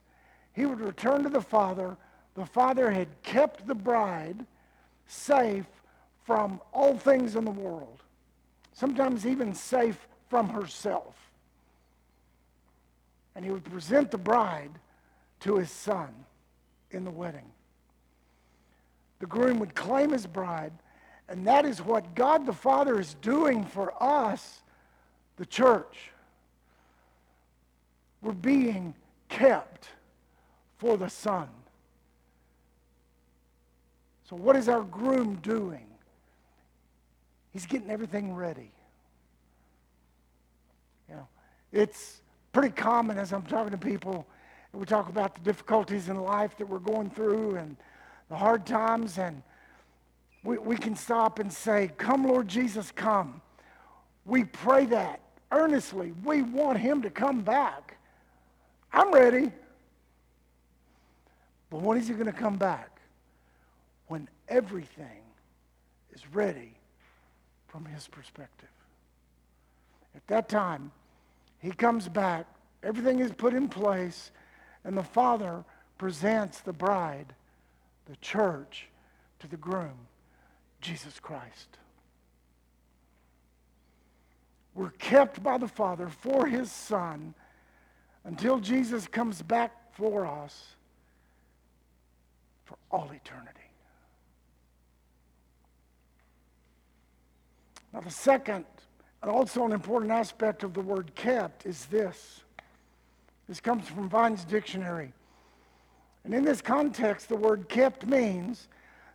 he 0.54 0.66
would 0.66 0.80
return 0.80 1.24
to 1.24 1.30
the 1.30 1.42
Father. 1.42 1.98
The 2.36 2.46
Father 2.46 2.92
had 2.92 3.08
kept 3.24 3.66
the 3.66 3.76
bride 3.76 4.46
safe 5.08 5.66
from 6.24 6.62
all 6.72 6.98
things 6.98 7.36
in 7.36 7.46
the 7.46 7.52
world, 7.52 8.04
sometimes 8.74 9.26
even 9.26 9.54
safe 9.54 10.08
from 10.30 10.50
herself. 10.50 11.16
And 13.36 13.44
he 13.44 13.52
would 13.52 13.66
present 13.66 14.12
the 14.12 14.18
bride 14.18 14.72
to 15.42 15.56
his 15.58 15.72
son 15.72 16.10
in 16.92 17.06
the 17.06 17.12
wedding. 17.12 17.50
The 19.20 19.26
groom 19.26 19.60
would 19.60 19.74
claim 19.74 20.12
his 20.12 20.28
bride, 20.28 20.74
and 21.30 21.46
that 21.46 21.66
is 21.66 21.82
what 21.82 22.16
God 22.16 22.46
the 22.46 22.54
Father 22.54 23.00
is 23.00 23.14
doing 23.16 23.64
for 23.64 23.94
us, 24.02 24.62
the 25.38 25.46
church. 25.46 26.12
We're 28.22 28.34
being 28.34 28.96
kept 29.30 29.90
for 30.78 30.98
the 30.98 31.10
Son. 31.10 31.48
So, 34.28 34.36
what 34.36 34.56
is 34.56 34.68
our 34.68 34.82
groom 34.82 35.36
doing? 35.42 35.86
He's 37.52 37.66
getting 37.66 37.90
everything 37.90 38.34
ready. 38.36 38.72
You 41.08 41.16
know, 41.16 41.28
it's 41.72 42.22
pretty 42.52 42.70
common 42.70 43.18
as 43.18 43.34
I'm 43.34 43.44
talking 43.44 43.72
to 43.72 43.78
people, 43.78 44.28
we 44.74 44.86
talk 44.86 45.10
about 45.10 45.34
the 45.34 45.42
difficulties 45.42 46.10
in 46.10 46.22
life 46.22 46.56
that 46.58 46.68
we're 46.68 46.80
going 46.80 47.10
through 47.10 47.56
and 47.56 47.76
the 48.30 48.36
hard 48.36 48.66
times, 48.66 49.18
and 49.18 49.42
we, 50.44 50.58
we 50.58 50.78
can 50.78 50.96
stop 50.96 51.40
and 51.40 51.52
say, 51.52 51.92
Come, 51.98 52.26
Lord 52.26 52.48
Jesus, 52.48 52.92
come. 52.92 53.42
We 54.26 54.44
pray 54.46 54.86
that 54.86 55.22
earnestly. 55.52 56.14
We 56.24 56.42
want 56.42 56.78
him 56.78 57.02
to 57.02 57.10
come 57.10 57.42
back. 57.42 57.98
I'm 58.94 59.12
ready. 59.12 59.52
But 61.70 61.82
when 61.82 61.98
is 61.98 62.08
he 62.08 62.14
going 62.14 62.26
to 62.26 62.32
come 62.32 62.58
back? 62.58 63.00
When 64.08 64.28
everything 64.48 65.22
is 66.14 66.22
ready 66.34 66.74
from 67.68 67.86
his 67.86 68.08
perspective. 68.08 68.70
At 70.16 70.26
that 70.28 70.50
time, 70.50 70.92
he 71.60 71.72
comes 71.72 72.10
back, 72.10 72.48
everything 72.84 73.20
is 73.20 73.32
put 73.32 73.54
in 73.54 73.68
place, 73.68 74.32
and 74.84 74.98
the 74.98 75.04
Father 75.04 75.64
presents 75.98 76.62
the 76.62 76.74
bride, 76.74 77.34
the 78.06 78.16
church, 78.18 78.88
to 79.40 79.48
the 79.48 79.58
groom, 79.58 79.98
Jesus 80.82 81.20
Christ. 81.20 81.78
We're 84.76 84.92
kept 84.92 85.44
by 85.44 85.58
the 85.58 85.68
Father 85.68 86.08
for 86.08 86.48
his 86.48 86.72
Son 86.72 87.34
until 88.24 88.60
Jesus 88.60 89.08
comes 89.08 89.42
back 89.42 89.74
for 89.94 90.26
us 90.26 90.76
for 92.66 92.78
all 92.92 93.12
eternity. 93.12 93.60
Now, 97.94 98.02
the 98.02 98.12
second 98.12 98.66
and 99.22 99.30
also 99.30 99.66
an 99.66 99.72
important 99.72 100.12
aspect 100.12 100.64
of 100.64 100.74
the 100.74 100.82
word 100.82 101.14
kept 101.16 101.66
is 101.66 101.86
this. 101.88 102.42
This 103.48 103.60
comes 103.60 103.88
from 103.88 104.08
Vine's 104.08 104.46
dictionary. 104.46 105.12
And 106.24 106.34
in 106.34 106.44
this 106.44 106.62
context, 106.62 107.28
the 107.28 107.36
word 107.36 107.68
kept 107.68 108.06
means 108.06 108.68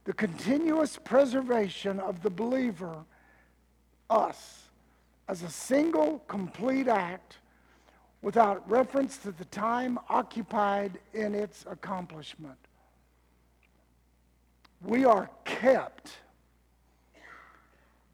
the 0.04 0.12
continuous 0.12 0.98
preservation 1.02 1.98
of 1.98 2.22
the 2.22 2.30
believer, 2.30 3.04
us, 4.10 4.68
as 5.28 5.42
a 5.42 5.48
single, 5.48 6.22
complete 6.28 6.88
act 6.88 7.38
without 8.20 8.68
reference 8.70 9.16
to 9.18 9.32
the 9.32 9.44
time 9.46 9.98
occupied 10.08 10.98
in 11.14 11.34
its 11.34 11.64
accomplishment. 11.68 12.58
We 14.82 15.06
are 15.06 15.30
kept. 15.44 16.12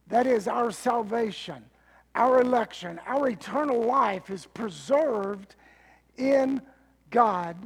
That 0.07 0.27
is 0.27 0.47
our 0.47 0.71
salvation, 0.71 1.65
our 2.15 2.41
election, 2.41 3.01
our 3.07 3.29
eternal 3.29 3.83
life 3.83 4.31
is 4.31 4.47
preserved 4.47 5.57
in 6.17 6.61
God 7.11 7.57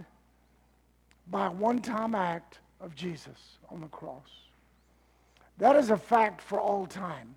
by 1.30 1.46
a 1.46 1.50
one 1.50 1.80
time 1.80 2.14
act 2.14 2.60
of 2.84 2.94
Jesus 2.94 3.58
on 3.70 3.80
the 3.80 3.88
cross. 3.88 4.28
That 5.58 5.76
is 5.76 5.90
a 5.90 5.96
fact 5.96 6.40
for 6.40 6.60
all 6.60 6.86
time. 6.86 7.34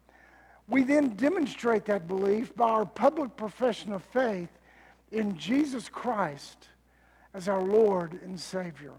We 0.68 0.84
then 0.84 1.16
demonstrate 1.16 1.86
that 1.86 2.08
belief 2.08 2.56
by 2.56 2.70
our 2.70 2.86
public 2.86 3.36
profession 3.38 3.94
of 3.94 4.04
faith 4.04 4.50
in 5.12 5.38
Jesus 5.38 5.88
Christ 5.88 6.68
as 7.34 7.48
our 7.48 7.62
Lord 7.62 8.20
and 8.24 8.40
Savior. 8.40 8.94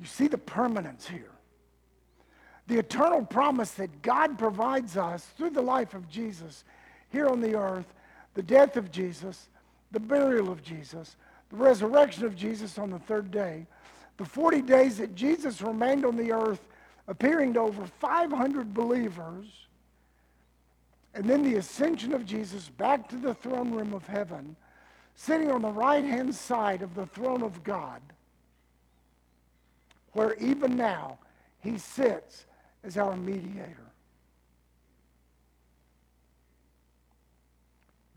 You 0.00 0.06
see 0.06 0.28
the 0.28 0.38
permanence 0.38 1.06
here. 1.06 1.32
The 2.68 2.78
eternal 2.78 3.24
promise 3.24 3.72
that 3.72 4.02
God 4.02 4.38
provides 4.38 4.96
us 4.96 5.24
through 5.36 5.50
the 5.50 5.62
life 5.62 5.94
of 5.94 6.08
Jesus 6.08 6.64
here 7.10 7.26
on 7.26 7.40
the 7.40 7.56
earth, 7.56 7.92
the 8.34 8.42
death 8.42 8.76
of 8.76 8.90
Jesus, 8.90 9.48
the 9.90 10.00
burial 10.00 10.50
of 10.50 10.62
Jesus, 10.62 11.16
the 11.50 11.56
resurrection 11.56 12.24
of 12.24 12.36
Jesus 12.36 12.78
on 12.78 12.90
the 12.90 12.98
third 12.98 13.30
day, 13.30 13.66
the 14.16 14.24
40 14.24 14.62
days 14.62 14.98
that 14.98 15.14
Jesus 15.14 15.62
remained 15.62 16.04
on 16.04 16.16
the 16.16 16.32
earth, 16.32 16.68
appearing 17.06 17.54
to 17.54 17.60
over 17.60 17.86
500 17.86 18.74
believers, 18.74 19.46
and 21.14 21.28
then 21.28 21.42
the 21.42 21.56
ascension 21.56 22.12
of 22.12 22.26
Jesus 22.26 22.68
back 22.68 23.08
to 23.08 23.16
the 23.16 23.34
throne 23.34 23.72
room 23.72 23.94
of 23.94 24.06
heaven, 24.06 24.56
sitting 25.14 25.50
on 25.50 25.62
the 25.62 25.70
right 25.70 26.04
hand 26.04 26.34
side 26.34 26.82
of 26.82 26.94
the 26.94 27.06
throne 27.06 27.42
of 27.42 27.64
God, 27.64 28.02
where 30.12 30.34
even 30.34 30.76
now 30.76 31.18
he 31.60 31.78
sits 31.78 32.46
as 32.84 32.96
our 32.96 33.16
mediator. 33.16 33.87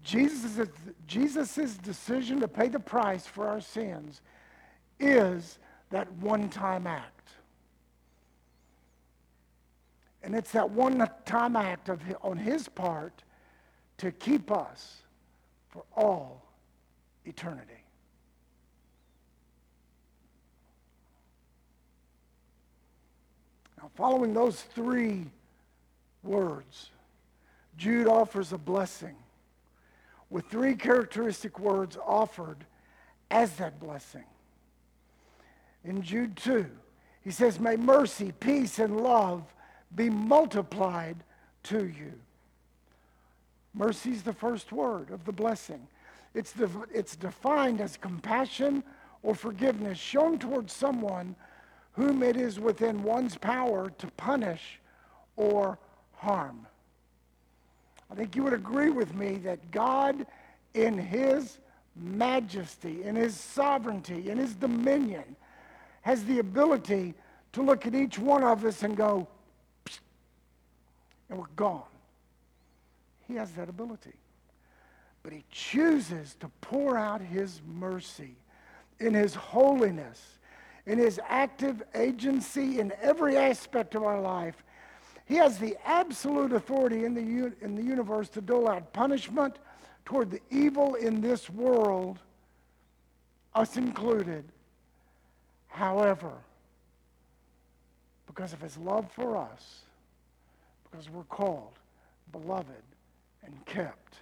Jesus' 0.03 0.67
Jesus's 1.05 1.77
decision 1.77 2.39
to 2.39 2.47
pay 2.47 2.67
the 2.67 2.79
price 2.79 3.27
for 3.27 3.47
our 3.47 3.61
sins 3.61 4.21
is 4.99 5.59
that 5.91 6.11
one 6.13 6.49
time 6.49 6.87
act. 6.87 7.29
And 10.23 10.35
it's 10.35 10.51
that 10.51 10.69
one 10.69 11.07
time 11.25 11.55
act 11.55 11.89
of, 11.89 12.01
on 12.21 12.37
his 12.37 12.67
part 12.67 13.23
to 13.97 14.11
keep 14.11 14.51
us 14.51 15.01
for 15.69 15.83
all 15.95 16.43
eternity. 17.25 17.73
Now, 23.77 23.89
following 23.95 24.33
those 24.33 24.61
three 24.61 25.25
words, 26.23 26.89
Jude 27.77 28.07
offers 28.07 28.53
a 28.53 28.57
blessing 28.57 29.15
with 30.31 30.45
three 30.47 30.73
characteristic 30.73 31.59
words 31.59 31.97
offered 32.03 32.65
as 33.29 33.51
that 33.57 33.79
blessing. 33.79 34.23
In 35.83 36.01
Jude 36.01 36.37
2, 36.37 36.65
he 37.23 37.31
says, 37.31 37.59
May 37.59 37.75
mercy, 37.75 38.31
peace, 38.39 38.79
and 38.79 39.01
love 39.01 39.43
be 39.93 40.09
multiplied 40.09 41.17
to 41.63 41.85
you. 41.85 42.13
Mercy 43.73 44.11
is 44.11 44.23
the 44.23 44.33
first 44.33 44.71
word 44.71 45.11
of 45.11 45.25
the 45.25 45.31
blessing. 45.31 45.85
It's, 46.33 46.53
it's 46.93 47.15
defined 47.15 47.81
as 47.81 47.97
compassion 47.97 48.83
or 49.23 49.35
forgiveness 49.35 49.97
shown 49.97 50.39
towards 50.39 50.73
someone 50.73 51.35
whom 51.93 52.23
it 52.23 52.37
is 52.37 52.59
within 52.59 53.03
one's 53.03 53.37
power 53.37 53.89
to 53.97 54.07
punish 54.11 54.79
or 55.35 55.77
harm. 56.13 56.67
I 58.11 58.15
think 58.15 58.35
you 58.35 58.43
would 58.43 58.53
agree 58.53 58.89
with 58.89 59.15
me 59.15 59.35
that 59.37 59.71
God, 59.71 60.25
in 60.73 60.97
His 60.97 61.59
majesty, 61.95 63.03
in 63.03 63.15
His 63.15 63.35
sovereignty, 63.35 64.29
in 64.29 64.37
His 64.37 64.53
dominion, 64.53 65.35
has 66.01 66.25
the 66.25 66.39
ability 66.39 67.13
to 67.53 67.61
look 67.61 67.85
at 67.85 67.95
each 67.95 68.19
one 68.19 68.43
of 68.43 68.65
us 68.65 68.83
and 68.83 68.97
go, 68.97 69.27
and 71.29 71.39
we're 71.39 71.45
gone. 71.55 71.83
He 73.27 73.35
has 73.35 73.51
that 73.51 73.69
ability. 73.69 74.13
But 75.23 75.31
He 75.31 75.45
chooses 75.49 76.35
to 76.41 76.49
pour 76.59 76.97
out 76.97 77.21
His 77.21 77.61
mercy 77.65 78.35
in 78.99 79.13
His 79.13 79.35
holiness, 79.35 80.39
in 80.85 80.97
His 80.97 81.17
active 81.29 81.81
agency 81.95 82.81
in 82.81 82.91
every 83.01 83.37
aspect 83.37 83.95
of 83.95 84.03
our 84.03 84.19
life 84.19 84.63
he 85.31 85.37
has 85.37 85.57
the 85.57 85.77
absolute 85.85 86.51
authority 86.51 87.05
in 87.05 87.13
the, 87.13 87.53
in 87.61 87.73
the 87.73 87.81
universe 87.81 88.27
to 88.27 88.41
dole 88.41 88.67
out 88.67 88.91
punishment 88.91 89.59
toward 90.03 90.29
the 90.29 90.41
evil 90.49 90.95
in 90.95 91.21
this 91.21 91.49
world, 91.49 92.19
us 93.55 93.77
included. 93.77 94.43
However, 95.69 96.33
because 98.27 98.51
of 98.51 98.59
his 98.59 98.75
love 98.75 99.09
for 99.09 99.37
us, 99.37 99.83
because 100.91 101.09
we're 101.09 101.23
called, 101.23 101.79
beloved, 102.33 102.83
and 103.45 103.65
kept, 103.65 104.15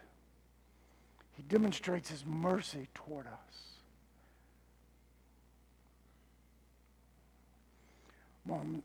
he 1.36 1.42
demonstrates 1.50 2.08
his 2.08 2.24
mercy 2.24 2.88
toward 2.94 3.26
us. 3.26 3.34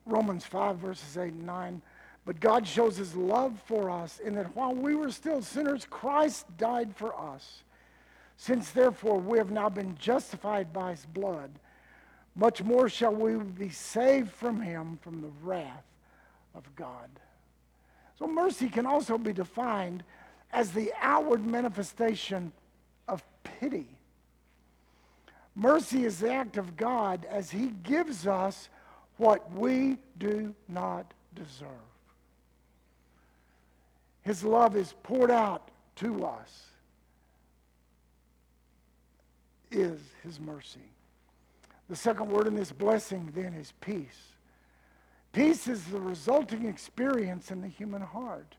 Romans 0.07 0.47
5, 0.47 0.77
verses 0.79 1.19
8 1.19 1.35
and 1.35 1.45
9 1.45 1.83
but 2.25 2.41
God 2.41 2.67
shows 2.67 2.97
his 2.97 3.15
love 3.15 3.61
for 3.67 3.91
us 3.91 4.19
in 4.19 4.35
that 4.35 4.55
while 4.57 4.75
we 4.75 4.95
were 4.95 5.11
still 5.11 5.43
sinners, 5.43 5.87
Christ 5.89 6.47
died 6.57 6.97
for 6.97 7.15
us. 7.19 7.63
Since 8.37 8.71
therefore 8.71 9.19
we 9.19 9.39
have 9.39 9.51
now 9.51 9.69
been 9.69 9.97
justified 9.99 10.73
by 10.73 10.93
his 10.93 11.07
blood, 11.07 11.51
much 12.35 12.63
more 12.63 12.89
shall 12.89 13.15
we 13.15 13.35
be 13.37 13.69
saved 13.69 14.31
from 14.33 14.61
him 14.61 14.99
from 15.03 15.21
the 15.21 15.31
wrath 15.43 15.85
of 16.55 16.65
God. 16.75 17.09
So 18.19 18.27
mercy 18.27 18.69
can 18.69 18.87
also 18.87 19.19
be 19.19 19.33
defined 19.33 20.03
as 20.53 20.73
the 20.73 20.93
outward 21.01 21.45
manifestation 21.45 22.53
of 23.07 23.23
pity. 23.43 23.89
Mercy 25.55 26.05
is 26.05 26.19
the 26.19 26.33
act 26.33 26.57
of 26.57 26.77
God 26.77 27.27
as 27.31 27.51
he 27.51 27.69
gives 27.83 28.27
us 28.27 28.69
what 29.17 29.53
we 29.53 29.99
do 30.19 30.55
not 30.69 31.13
deserve. 31.35 31.94
His 34.25 34.43
love 34.43 34.75
is 34.75 34.95
poured 35.03 35.31
out 35.31 35.71
to 35.97 36.25
us, 36.25 36.65
is 39.71 40.01
His 40.23 40.41
mercy. 40.41 40.81
The 41.91 41.97
second 41.97 42.31
word 42.31 42.47
in 42.47 42.57
this 42.57 42.73
blessing 42.73 43.31
then 43.35 43.53
is 43.53 43.73
peace. 43.81 44.33
Peace 45.33 45.69
is 45.69 45.85
the 45.85 46.01
resulting 46.01 46.67
experience 46.67 47.51
in 47.51 47.61
the 47.61 47.69
human 47.69 48.01
heart. 48.01 48.57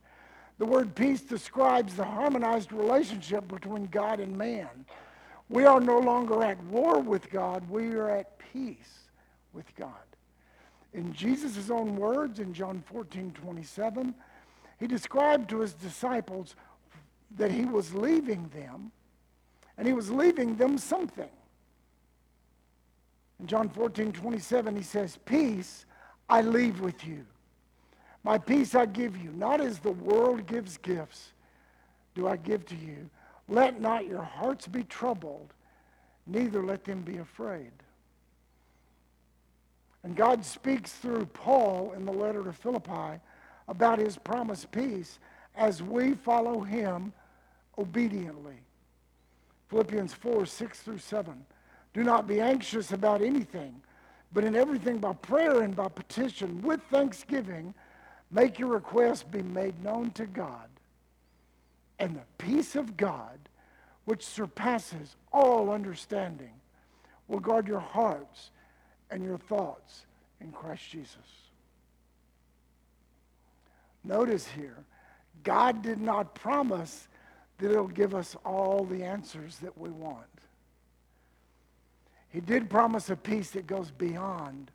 The 0.60 0.65
word 0.65 0.93
peace 0.93 1.21
describes 1.21 1.95
the 1.95 2.06
harmonized 2.06 2.71
relationship 2.71 3.47
between 3.47 3.88
God 3.88 4.19
and 4.19 4.38
man. 4.38 4.86
We 5.49 5.65
are 5.65 5.80
no 5.80 5.97
longer 5.99 6.43
at 6.43 6.63
war 6.65 6.99
with 6.99 7.30
God, 7.32 7.67
we 7.69 7.93
are 7.93 8.10
at 8.10 8.38
peace 8.54 9.10
with 9.54 9.73
God. 9.75 9.89
In 10.93 11.12
Jesus' 11.12 11.69
own 11.69 11.95
words 11.95 12.39
in 12.39 12.54
John 12.54 12.84
14 12.86 13.32
27, 13.32 14.13
he 14.79 14.88
described 14.88 15.49
to 15.49 15.61
his 15.61 15.73
disciples 15.73 16.55
that 17.38 17.51
he 17.51 17.65
was 17.65 17.93
leaving 17.93 18.49
them, 18.53 18.91
and 19.77 19.88
he 19.88 19.93
was 19.93 20.11
leaving 20.11 20.55
them 20.55 20.77
something. 20.77 21.29
In 23.39 23.47
John 23.47 23.69
14, 23.69 24.11
27, 24.11 24.75
he 24.75 24.83
says, 24.83 25.17
Peace 25.25 25.85
I 26.29 26.41
leave 26.41 26.79
with 26.79 27.05
you. 27.05 27.25
My 28.23 28.38
peace 28.38 28.73
I 28.73 28.85
give 28.85 29.17
you, 29.17 29.31
not 29.31 29.61
as 29.61 29.79
the 29.79 29.91
world 29.91 30.47
gives 30.47 30.77
gifts, 30.77 31.33
do 32.15 32.27
I 32.27 32.38
give 32.38 32.65
to 32.67 32.75
you. 32.75 33.09
Let 33.47 33.79
not 33.79 34.07
your 34.07 34.23
hearts 34.23 34.67
be 34.67 34.83
troubled, 34.83 35.53
neither 36.25 36.63
let 36.63 36.83
them 36.85 37.01
be 37.01 37.17
afraid. 37.17 37.71
And 40.03 40.15
God 40.15 40.43
speaks 40.45 40.93
through 40.93 41.25
Paul 41.27 41.93
in 41.95 42.05
the 42.05 42.11
letter 42.11 42.43
to 42.43 42.53
Philippi 42.53 43.19
about 43.67 43.99
his 43.99 44.17
promised 44.17 44.71
peace 44.71 45.19
as 45.56 45.82
we 45.82 46.13
follow 46.13 46.62
him 46.62 47.13
obediently. 47.78 48.58
Philippians 49.69 50.13
4, 50.13 50.45
6 50.45 50.80
through 50.80 50.97
7. 50.97 51.45
Do 51.93 52.04
not 52.04 52.28
be 52.28 52.41
anxious 52.41 52.91
about 52.91 53.21
anything, 53.21 53.82
but 54.34 54.43
in 54.43 54.56
everything 54.56 54.97
by 54.97 55.13
prayer 55.13 55.62
and 55.62 55.75
by 55.75 55.88
petition, 55.88 56.62
with 56.62 56.82
thanksgiving, 56.91 57.73
make 58.32 58.60
your 58.60 58.69
requests 58.69 59.23
be 59.23 59.41
made 59.41 59.82
known 59.84 60.12
to 60.12 60.25
God. 60.25 60.69
And 61.99 62.15
the 62.15 62.43
peace 62.43 62.75
of 62.75 62.97
God, 62.97 63.39
which 64.04 64.25
surpasses 64.25 65.15
all 65.32 65.71
understanding, 65.71 66.51
will 67.28 67.39
guard 67.39 67.67
your 67.67 67.80
hearts 67.80 68.51
and 69.10 69.23
your 69.23 69.38
thoughts 69.38 70.06
in 70.41 70.51
Christ 70.51 70.89
Jesus. 70.89 71.44
Notice 74.05 74.47
here, 74.47 74.77
God 75.43 75.81
did 75.81 75.99
not 75.99 76.35
promise 76.35 77.07
that 77.57 77.71
it'll 77.71 77.87
give 77.87 78.13
us 78.13 78.35
all 78.45 78.85
the 78.85 79.03
answers 79.03 79.57
that 79.59 79.77
we 79.77 79.89
want. 79.89 80.25
He 82.29 82.41
did 82.41 82.69
promise 82.69 83.09
a 83.09 83.15
peace 83.15 83.51
that 83.51 83.65
goes 83.65 83.91
beyond 83.91 84.69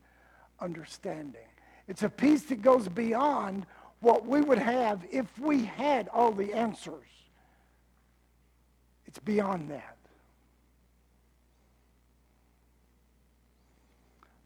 understanding. 0.61 1.41
It's 1.89 2.03
a 2.03 2.09
peace 2.09 2.45
that 2.45 2.63
goes 2.63 2.89
beyond 2.89 3.67
what 4.01 4.27
we 4.27 4.41
would 4.41 4.59
have 4.59 5.05
if 5.11 5.27
we 5.39 5.65
had 5.65 6.09
all 6.09 6.33
the 6.33 6.55
answers. 6.55 7.05
It's 9.07 9.19
beyond 9.19 9.71
that. 9.71 9.97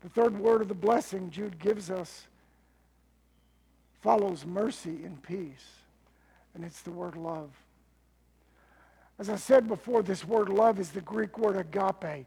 The 0.00 0.08
third 0.08 0.38
word 0.38 0.60
of 0.60 0.68
the 0.68 0.74
blessing 0.74 1.30
Jude 1.30 1.58
gives 1.58 1.90
us 1.90 2.26
follows 4.04 4.44
mercy 4.44 5.00
and 5.02 5.20
peace, 5.22 5.80
and 6.54 6.62
it's 6.62 6.82
the 6.82 6.90
word 6.90 7.16
love. 7.16 7.48
As 9.18 9.30
I 9.30 9.36
said 9.36 9.66
before, 9.66 10.02
this 10.02 10.26
word 10.26 10.50
love 10.50 10.78
is 10.78 10.90
the 10.90 11.00
Greek 11.00 11.38
word 11.38 11.56
agape. 11.56 12.26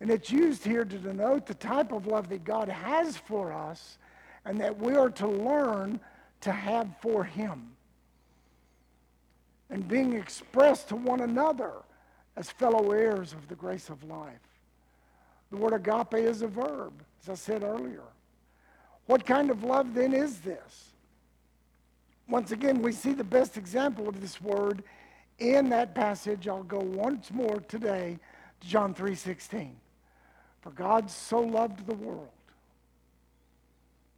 And 0.00 0.10
it's 0.10 0.30
used 0.30 0.64
here 0.64 0.86
to 0.86 0.96
denote 0.96 1.44
the 1.44 1.52
type 1.52 1.92
of 1.92 2.06
love 2.06 2.30
that 2.30 2.42
God 2.42 2.70
has 2.70 3.18
for 3.18 3.52
us 3.52 3.98
and 4.46 4.58
that 4.62 4.78
we 4.78 4.94
are 4.94 5.10
to 5.10 5.28
learn 5.28 6.00
to 6.40 6.52
have 6.52 6.88
for 7.02 7.22
Him. 7.22 7.72
And 9.68 9.86
being 9.86 10.14
expressed 10.14 10.88
to 10.88 10.96
one 10.96 11.20
another 11.20 11.72
as 12.34 12.50
fellow 12.50 12.92
heirs 12.92 13.34
of 13.34 13.46
the 13.48 13.56
grace 13.56 13.90
of 13.90 14.02
life. 14.04 14.40
The 15.50 15.58
word 15.58 15.74
agape 15.74 16.14
is 16.14 16.40
a 16.40 16.48
verb, 16.48 16.94
as 17.22 17.28
I 17.28 17.34
said 17.34 17.62
earlier. 17.62 18.04
What 19.04 19.26
kind 19.26 19.50
of 19.50 19.64
love 19.64 19.92
then 19.92 20.14
is 20.14 20.38
this? 20.38 20.89
Once 22.30 22.52
again, 22.52 22.80
we 22.80 22.92
see 22.92 23.12
the 23.12 23.24
best 23.24 23.56
example 23.56 24.08
of 24.08 24.20
this 24.20 24.40
word 24.40 24.84
in 25.40 25.68
that 25.68 25.94
passage. 25.94 26.46
I'll 26.46 26.62
go 26.62 26.78
once 26.78 27.32
more 27.32 27.60
today 27.60 28.18
to 28.60 28.68
John 28.68 28.94
3:16. 28.94 29.76
For 30.60 30.70
God 30.70 31.10
so 31.10 31.40
loved 31.40 31.86
the 31.86 31.94
world. 31.94 32.28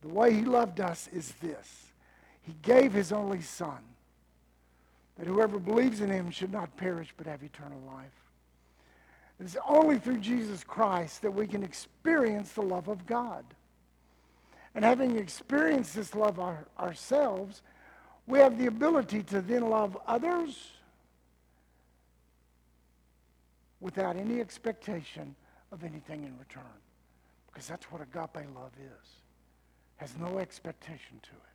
The 0.03 0.09
way 0.09 0.35
he 0.35 0.45
loved 0.45 0.81
us 0.81 1.09
is 1.09 1.33
this. 1.41 1.93
He 2.43 2.55
gave 2.63 2.93
his 2.93 3.13
only 3.13 3.41
son 3.41 3.79
that 5.17 5.27
whoever 5.27 5.59
believes 5.59 6.01
in 6.01 6.11
him 6.11 6.31
should 6.31 6.53
not 6.53 6.77
perish 6.77 7.15
but 7.17 7.27
have 7.27 7.43
eternal 7.43 7.81
life. 7.81 8.31
It's 9.39 9.57
only 9.67 9.99
through 9.99 10.19
Jesus 10.19 10.63
Christ 10.63 11.23
that 11.23 11.31
we 11.31 11.47
can 11.47 11.63
experience 11.63 12.53
the 12.53 12.63
love 12.63 12.89
of 12.89 13.07
God. 13.07 13.45
And 14.75 14.85
having 14.85 15.17
experienced 15.17 15.95
this 15.95 16.15
love 16.15 16.39
our, 16.39 16.65
ourselves, 16.79 17.63
we 18.27 18.39
have 18.39 18.59
the 18.59 18.67
ability 18.67 19.23
to 19.25 19.41
then 19.41 19.69
love 19.69 19.97
others 20.07 20.71
without 23.81 24.17
any 24.17 24.41
expectation 24.41 25.35
of 25.73 25.83
anything 25.83 26.25
in 26.25 26.39
return. 26.39 26.63
Because 27.47 27.67
that's 27.67 27.91
what 27.91 28.01
agape 28.01 28.47
love 28.55 28.73
is. 28.79 29.09
Has 29.97 30.15
no 30.19 30.39
expectation 30.39 31.21
to 31.23 31.31
it. 31.31 31.53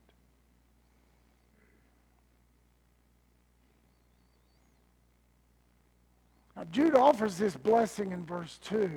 Now, 6.56 6.64
Jude 6.72 6.96
offers 6.96 7.38
this 7.38 7.56
blessing 7.56 8.12
in 8.12 8.26
verse 8.26 8.60
2, 8.64 8.90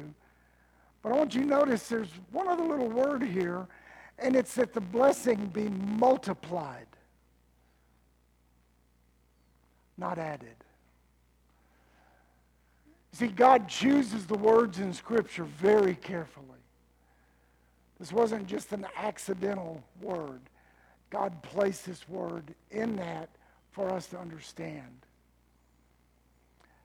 but 1.03 1.13
I 1.13 1.17
want 1.17 1.35
you 1.35 1.43
to 1.43 1.47
notice 1.47 1.89
there's 1.89 2.11
one 2.33 2.49
other 2.49 2.65
little 2.65 2.89
word 2.89 3.23
here, 3.23 3.67
and 4.19 4.35
it's 4.35 4.55
that 4.55 4.73
the 4.73 4.81
blessing 4.81 5.47
be 5.53 5.69
multiplied, 5.69 6.87
not 10.01 10.19
added. 10.19 10.57
See, 13.13 13.27
God 13.29 13.69
chooses 13.69 14.27
the 14.27 14.39
words 14.39 14.79
in 14.79 14.93
Scripture 14.93 15.45
very 15.45 15.95
carefully. 15.95 16.47
This 17.99 18.13
wasn't 18.13 18.47
just 18.47 18.73
an 18.73 18.87
accidental 18.97 19.83
word. 20.01 20.41
God 21.11 21.43
placed 21.43 21.87
this 21.87 22.09
word 22.09 22.55
in 22.71 22.97
that 22.97 23.29
for 23.73 23.91
us 23.91 24.07
to 24.07 24.19
understand. 24.19 25.07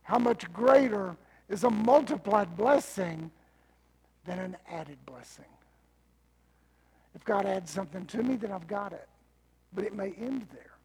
How 0.04 0.20
much 0.20 0.52
greater 0.52 1.16
is 1.48 1.64
a 1.64 1.70
multiplied 1.70 2.58
blessing 2.58 3.32
than 4.26 4.40
an 4.40 4.58
added 4.70 4.98
blessing? 5.06 5.46
If 7.14 7.24
God 7.24 7.46
adds 7.46 7.72
something 7.72 8.06
to 8.08 8.22
me, 8.22 8.36
then 8.36 8.52
I've 8.52 8.68
got 8.68 8.92
it. 8.92 9.08
But 9.74 9.86
it 9.86 9.96
may 9.96 10.12
end 10.20 10.48
there. 10.52 10.76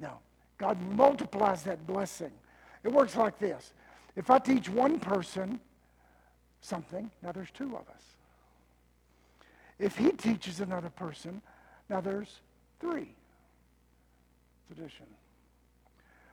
No. 0.00 0.18
God 0.58 0.76
multiplies 0.96 1.62
that 1.62 1.86
blessing. 1.86 2.32
It 2.84 2.92
works 2.92 3.16
like 3.16 3.38
this. 3.38 3.72
If 4.16 4.30
I 4.30 4.38
teach 4.38 4.68
one 4.68 4.98
person 4.98 5.60
something, 6.60 7.10
now 7.22 7.32
there's 7.32 7.50
two 7.52 7.76
of 7.76 7.88
us. 7.88 8.02
If 9.78 9.96
he 9.96 10.10
teaches 10.10 10.60
another 10.60 10.90
person, 10.90 11.40
now 11.88 12.00
there's 12.00 12.40
three. 12.80 13.14
It's 14.70 14.78
addition. 14.78 15.06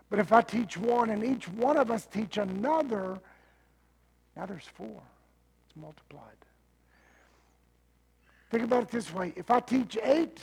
But 0.10 0.20
if 0.20 0.32
I 0.32 0.42
teach 0.42 0.78
one 0.78 1.12
and 1.12 1.24
each 1.24 1.48
one 1.48 1.78
of 1.78 1.92
us 1.92 2.06
teach 2.06 2.38
another, 2.38 3.20
now 4.36 4.46
there's 4.46 4.68
four. 4.76 5.02
It's 5.68 5.76
multiplied. 5.76 6.22
Think 8.50 8.64
about 8.64 8.84
it 8.84 8.90
this 8.90 9.14
way. 9.14 9.34
If 9.36 9.52
I 9.52 9.60
teach 9.60 9.98
eight 10.04 10.40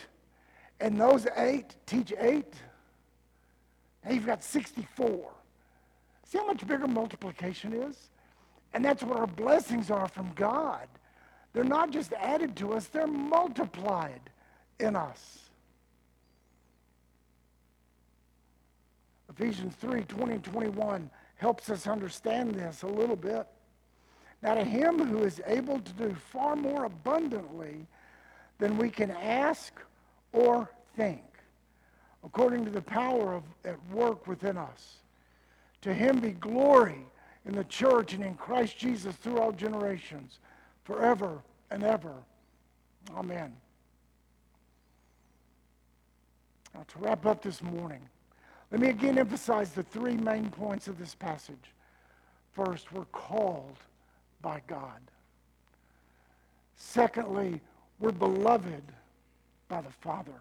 and 0.81 1.01
those 1.01 1.27
eight 1.37 1.75
teach 1.87 2.13
eight, 2.19 2.55
now 4.05 4.13
you've 4.13 4.27
got 4.27 4.43
64. 4.43 5.31
See 6.25 6.39
how 6.39 6.47
much 6.47 6.67
bigger 6.67 6.89
multiplication 6.89 7.73
is? 7.73 8.11
And 8.75 8.85
that's 8.85 9.03
what 9.03 9.19
our 9.19 9.27
blessings 9.27 9.91
are 9.91 10.09
from 10.09 10.33
God. 10.35 10.89
They're 11.53 11.65
not 11.65 11.91
just 11.91 12.13
added 12.15 12.57
to 12.57 12.73
us, 12.73 12.87
they're 12.87 13.07
multiplied 13.07 14.21
in 14.81 14.97
us. 14.97 15.39
Ephesians 19.29 19.75
3 19.81 20.03
20 20.03 20.33
and 20.35 20.45
21 20.45 21.11
helps 21.37 21.71
us 21.71 21.87
understand 21.87 22.55
this 22.55 22.83
a 22.83 22.87
little 22.87 23.17
bit. 23.17 23.47
Now, 24.43 24.55
to 24.55 24.65
him 24.65 24.99
who 24.99 25.19
is 25.25 25.41
able 25.47 25.79
to 25.79 25.93
do 25.93 26.15
far 26.33 26.57
more 26.57 26.85
abundantly 26.85 27.87
than 28.59 28.77
we 28.77 28.91
can 28.91 29.11
ask 29.11 29.73
or 30.33 30.69
think, 30.97 31.23
according 32.25 32.65
to 32.65 32.71
the 32.71 32.83
power 32.83 33.35
of, 33.35 33.43
at 33.65 33.77
work 33.91 34.27
within 34.27 34.57
us. 34.57 34.97
To 35.83 35.93
him 35.93 36.21
be 36.21 36.31
glory 36.31 37.05
in 37.45 37.55
the 37.55 37.65
church 37.65 38.15
and 38.15 38.23
in 38.25 38.35
Christ 38.35 38.79
Jesus 38.79 39.17
through 39.17 39.39
all 39.39 39.53
generations, 39.53 40.39
forever 40.85 41.43
and 41.71 41.83
ever. 41.83 42.15
Amen. 43.17 43.53
Now, 46.75 46.85
to 46.87 46.99
wrap 47.01 47.27
up 47.27 47.43
this 47.43 47.63
morning, 47.63 48.01
let 48.71 48.81
me 48.81 48.89
again 48.89 49.19
emphasize 49.19 49.73
the 49.73 49.83
three 49.83 50.17
main 50.17 50.49
points 50.51 50.89
of 50.89 50.99
this 50.99 51.15
passage. 51.15 51.73
First, 52.53 52.93
we're 52.93 53.05
called 53.07 53.77
by 54.41 54.63
God. 54.67 55.01
Secondly, 56.77 57.61
we're 57.99 58.13
beloved 58.13 58.83
by 59.69 59.81
the 59.81 59.91
Father. 60.01 60.33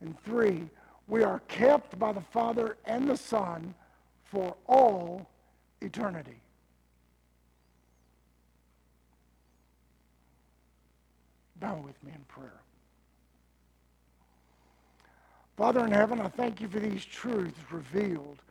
And 0.00 0.18
three, 0.24 0.68
we 1.06 1.22
are 1.22 1.40
kept 1.48 1.98
by 1.98 2.12
the 2.12 2.20
Father 2.20 2.76
and 2.84 3.08
the 3.08 3.16
Son 3.16 3.74
for 4.24 4.54
all 4.66 5.28
eternity. 5.80 6.40
Bow 11.60 11.82
with 11.84 12.02
me 12.04 12.12
in 12.14 12.22
prayer. 12.28 12.60
Father 15.56 15.84
in 15.84 15.90
heaven, 15.90 16.20
I 16.20 16.28
thank 16.28 16.60
you 16.60 16.68
for 16.68 16.78
these 16.78 17.04
truths 17.04 17.58
revealed 17.72 18.42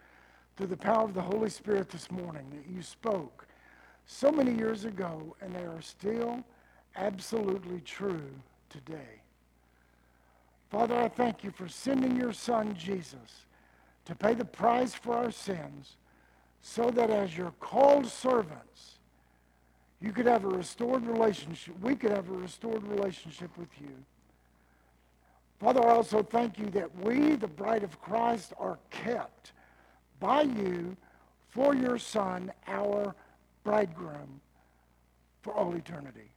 through 0.58 0.68
the 0.68 0.76
power 0.76 1.06
of 1.06 1.14
the 1.14 1.22
Holy 1.22 1.50
Spirit 1.50 1.90
this 1.90 2.12
morning 2.12 2.46
that 2.52 2.70
you 2.70 2.82
spoke 2.82 3.48
so 4.06 4.32
many 4.32 4.54
years 4.54 4.84
ago, 4.84 5.36
and 5.40 5.56
they 5.56 5.64
are 5.64 5.82
still 5.82 6.44
absolutely 6.96 7.80
true 7.82 8.30
today. 8.70 9.22
Father, 10.70 10.96
I 10.96 11.08
thank 11.08 11.44
you 11.44 11.52
for 11.52 11.68
sending 11.68 12.18
your 12.18 12.34
Son, 12.34 12.76
Jesus, 12.76 13.46
to 14.06 14.16
pay 14.16 14.34
the 14.34 14.46
price 14.46 14.94
for 14.94 15.16
our 15.16 15.32
sins 15.32 15.96
so 16.62 16.90
that 16.92 17.10
as 17.10 17.38
your 17.38 17.52
called 17.60 18.08
servants, 18.08 19.00
you 20.02 20.12
could 20.12 20.26
have 20.26 20.44
a 20.44 20.50
restored 20.50 21.06
relationship. 21.06 21.74
We 21.82 21.96
could 21.96 22.12
have 22.12 22.30
a 22.30 22.34
restored 22.34 22.84
relationship 22.84 23.58
with 23.58 23.70
you. 23.80 23.94
Father, 25.60 25.82
I 25.82 25.96
also 25.96 26.22
thank 26.22 26.60
you 26.60 26.70
that 26.72 26.96
we, 27.04 27.36
the 27.36 27.48
bride 27.48 27.84
of 27.84 28.00
Christ, 28.02 28.54
are 28.60 28.78
kept 28.92 29.54
by 30.20 30.44
you 30.44 30.96
for 31.50 31.74
your 31.74 31.98
Son, 31.98 32.52
our 32.68 33.16
bridegroom, 33.64 34.42
for 35.42 35.54
all 35.54 35.74
eternity. 35.74 36.30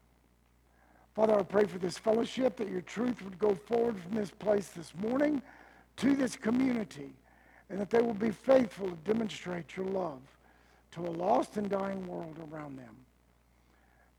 Father, 1.20 1.38
I 1.38 1.42
pray 1.42 1.66
for 1.66 1.76
this 1.76 1.98
fellowship 1.98 2.56
that 2.56 2.70
your 2.70 2.80
truth 2.80 3.22
would 3.22 3.38
go 3.38 3.54
forward 3.54 4.00
from 4.00 4.14
this 4.14 4.30
place 4.30 4.68
this 4.68 4.94
morning 4.94 5.42
to 5.98 6.16
this 6.16 6.34
community, 6.34 7.12
and 7.68 7.78
that 7.78 7.90
they 7.90 8.00
will 8.00 8.14
be 8.14 8.30
faithful 8.30 8.88
to 8.88 8.96
demonstrate 9.04 9.76
your 9.76 9.84
love 9.84 10.22
to 10.92 11.02
a 11.02 11.10
lost 11.10 11.58
and 11.58 11.68
dying 11.68 12.06
world 12.06 12.38
around 12.50 12.78
them. 12.78 12.96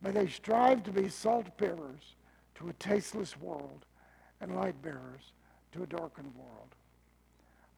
May 0.04 0.12
they 0.12 0.28
strive 0.28 0.84
to 0.84 0.92
be 0.92 1.10
salt 1.10 1.58
bearers 1.58 2.14
to 2.54 2.70
a 2.70 2.74
tasteless 2.74 3.36
world 3.36 3.84
and 4.40 4.56
light 4.56 4.80
bearers 4.84 5.34
to 5.72 5.82
a 5.82 5.88
darkened 5.88 6.32
world. 6.36 6.76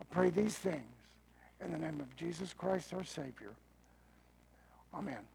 I 0.02 0.04
pray 0.14 0.32
these 0.32 0.56
things 0.56 0.84
in 1.64 1.72
the 1.72 1.78
name 1.78 2.02
of 2.02 2.14
Jesus 2.18 2.52
Christ, 2.52 2.94
our 2.94 3.06
Savior. 3.06 3.54
Amen. 4.94 5.33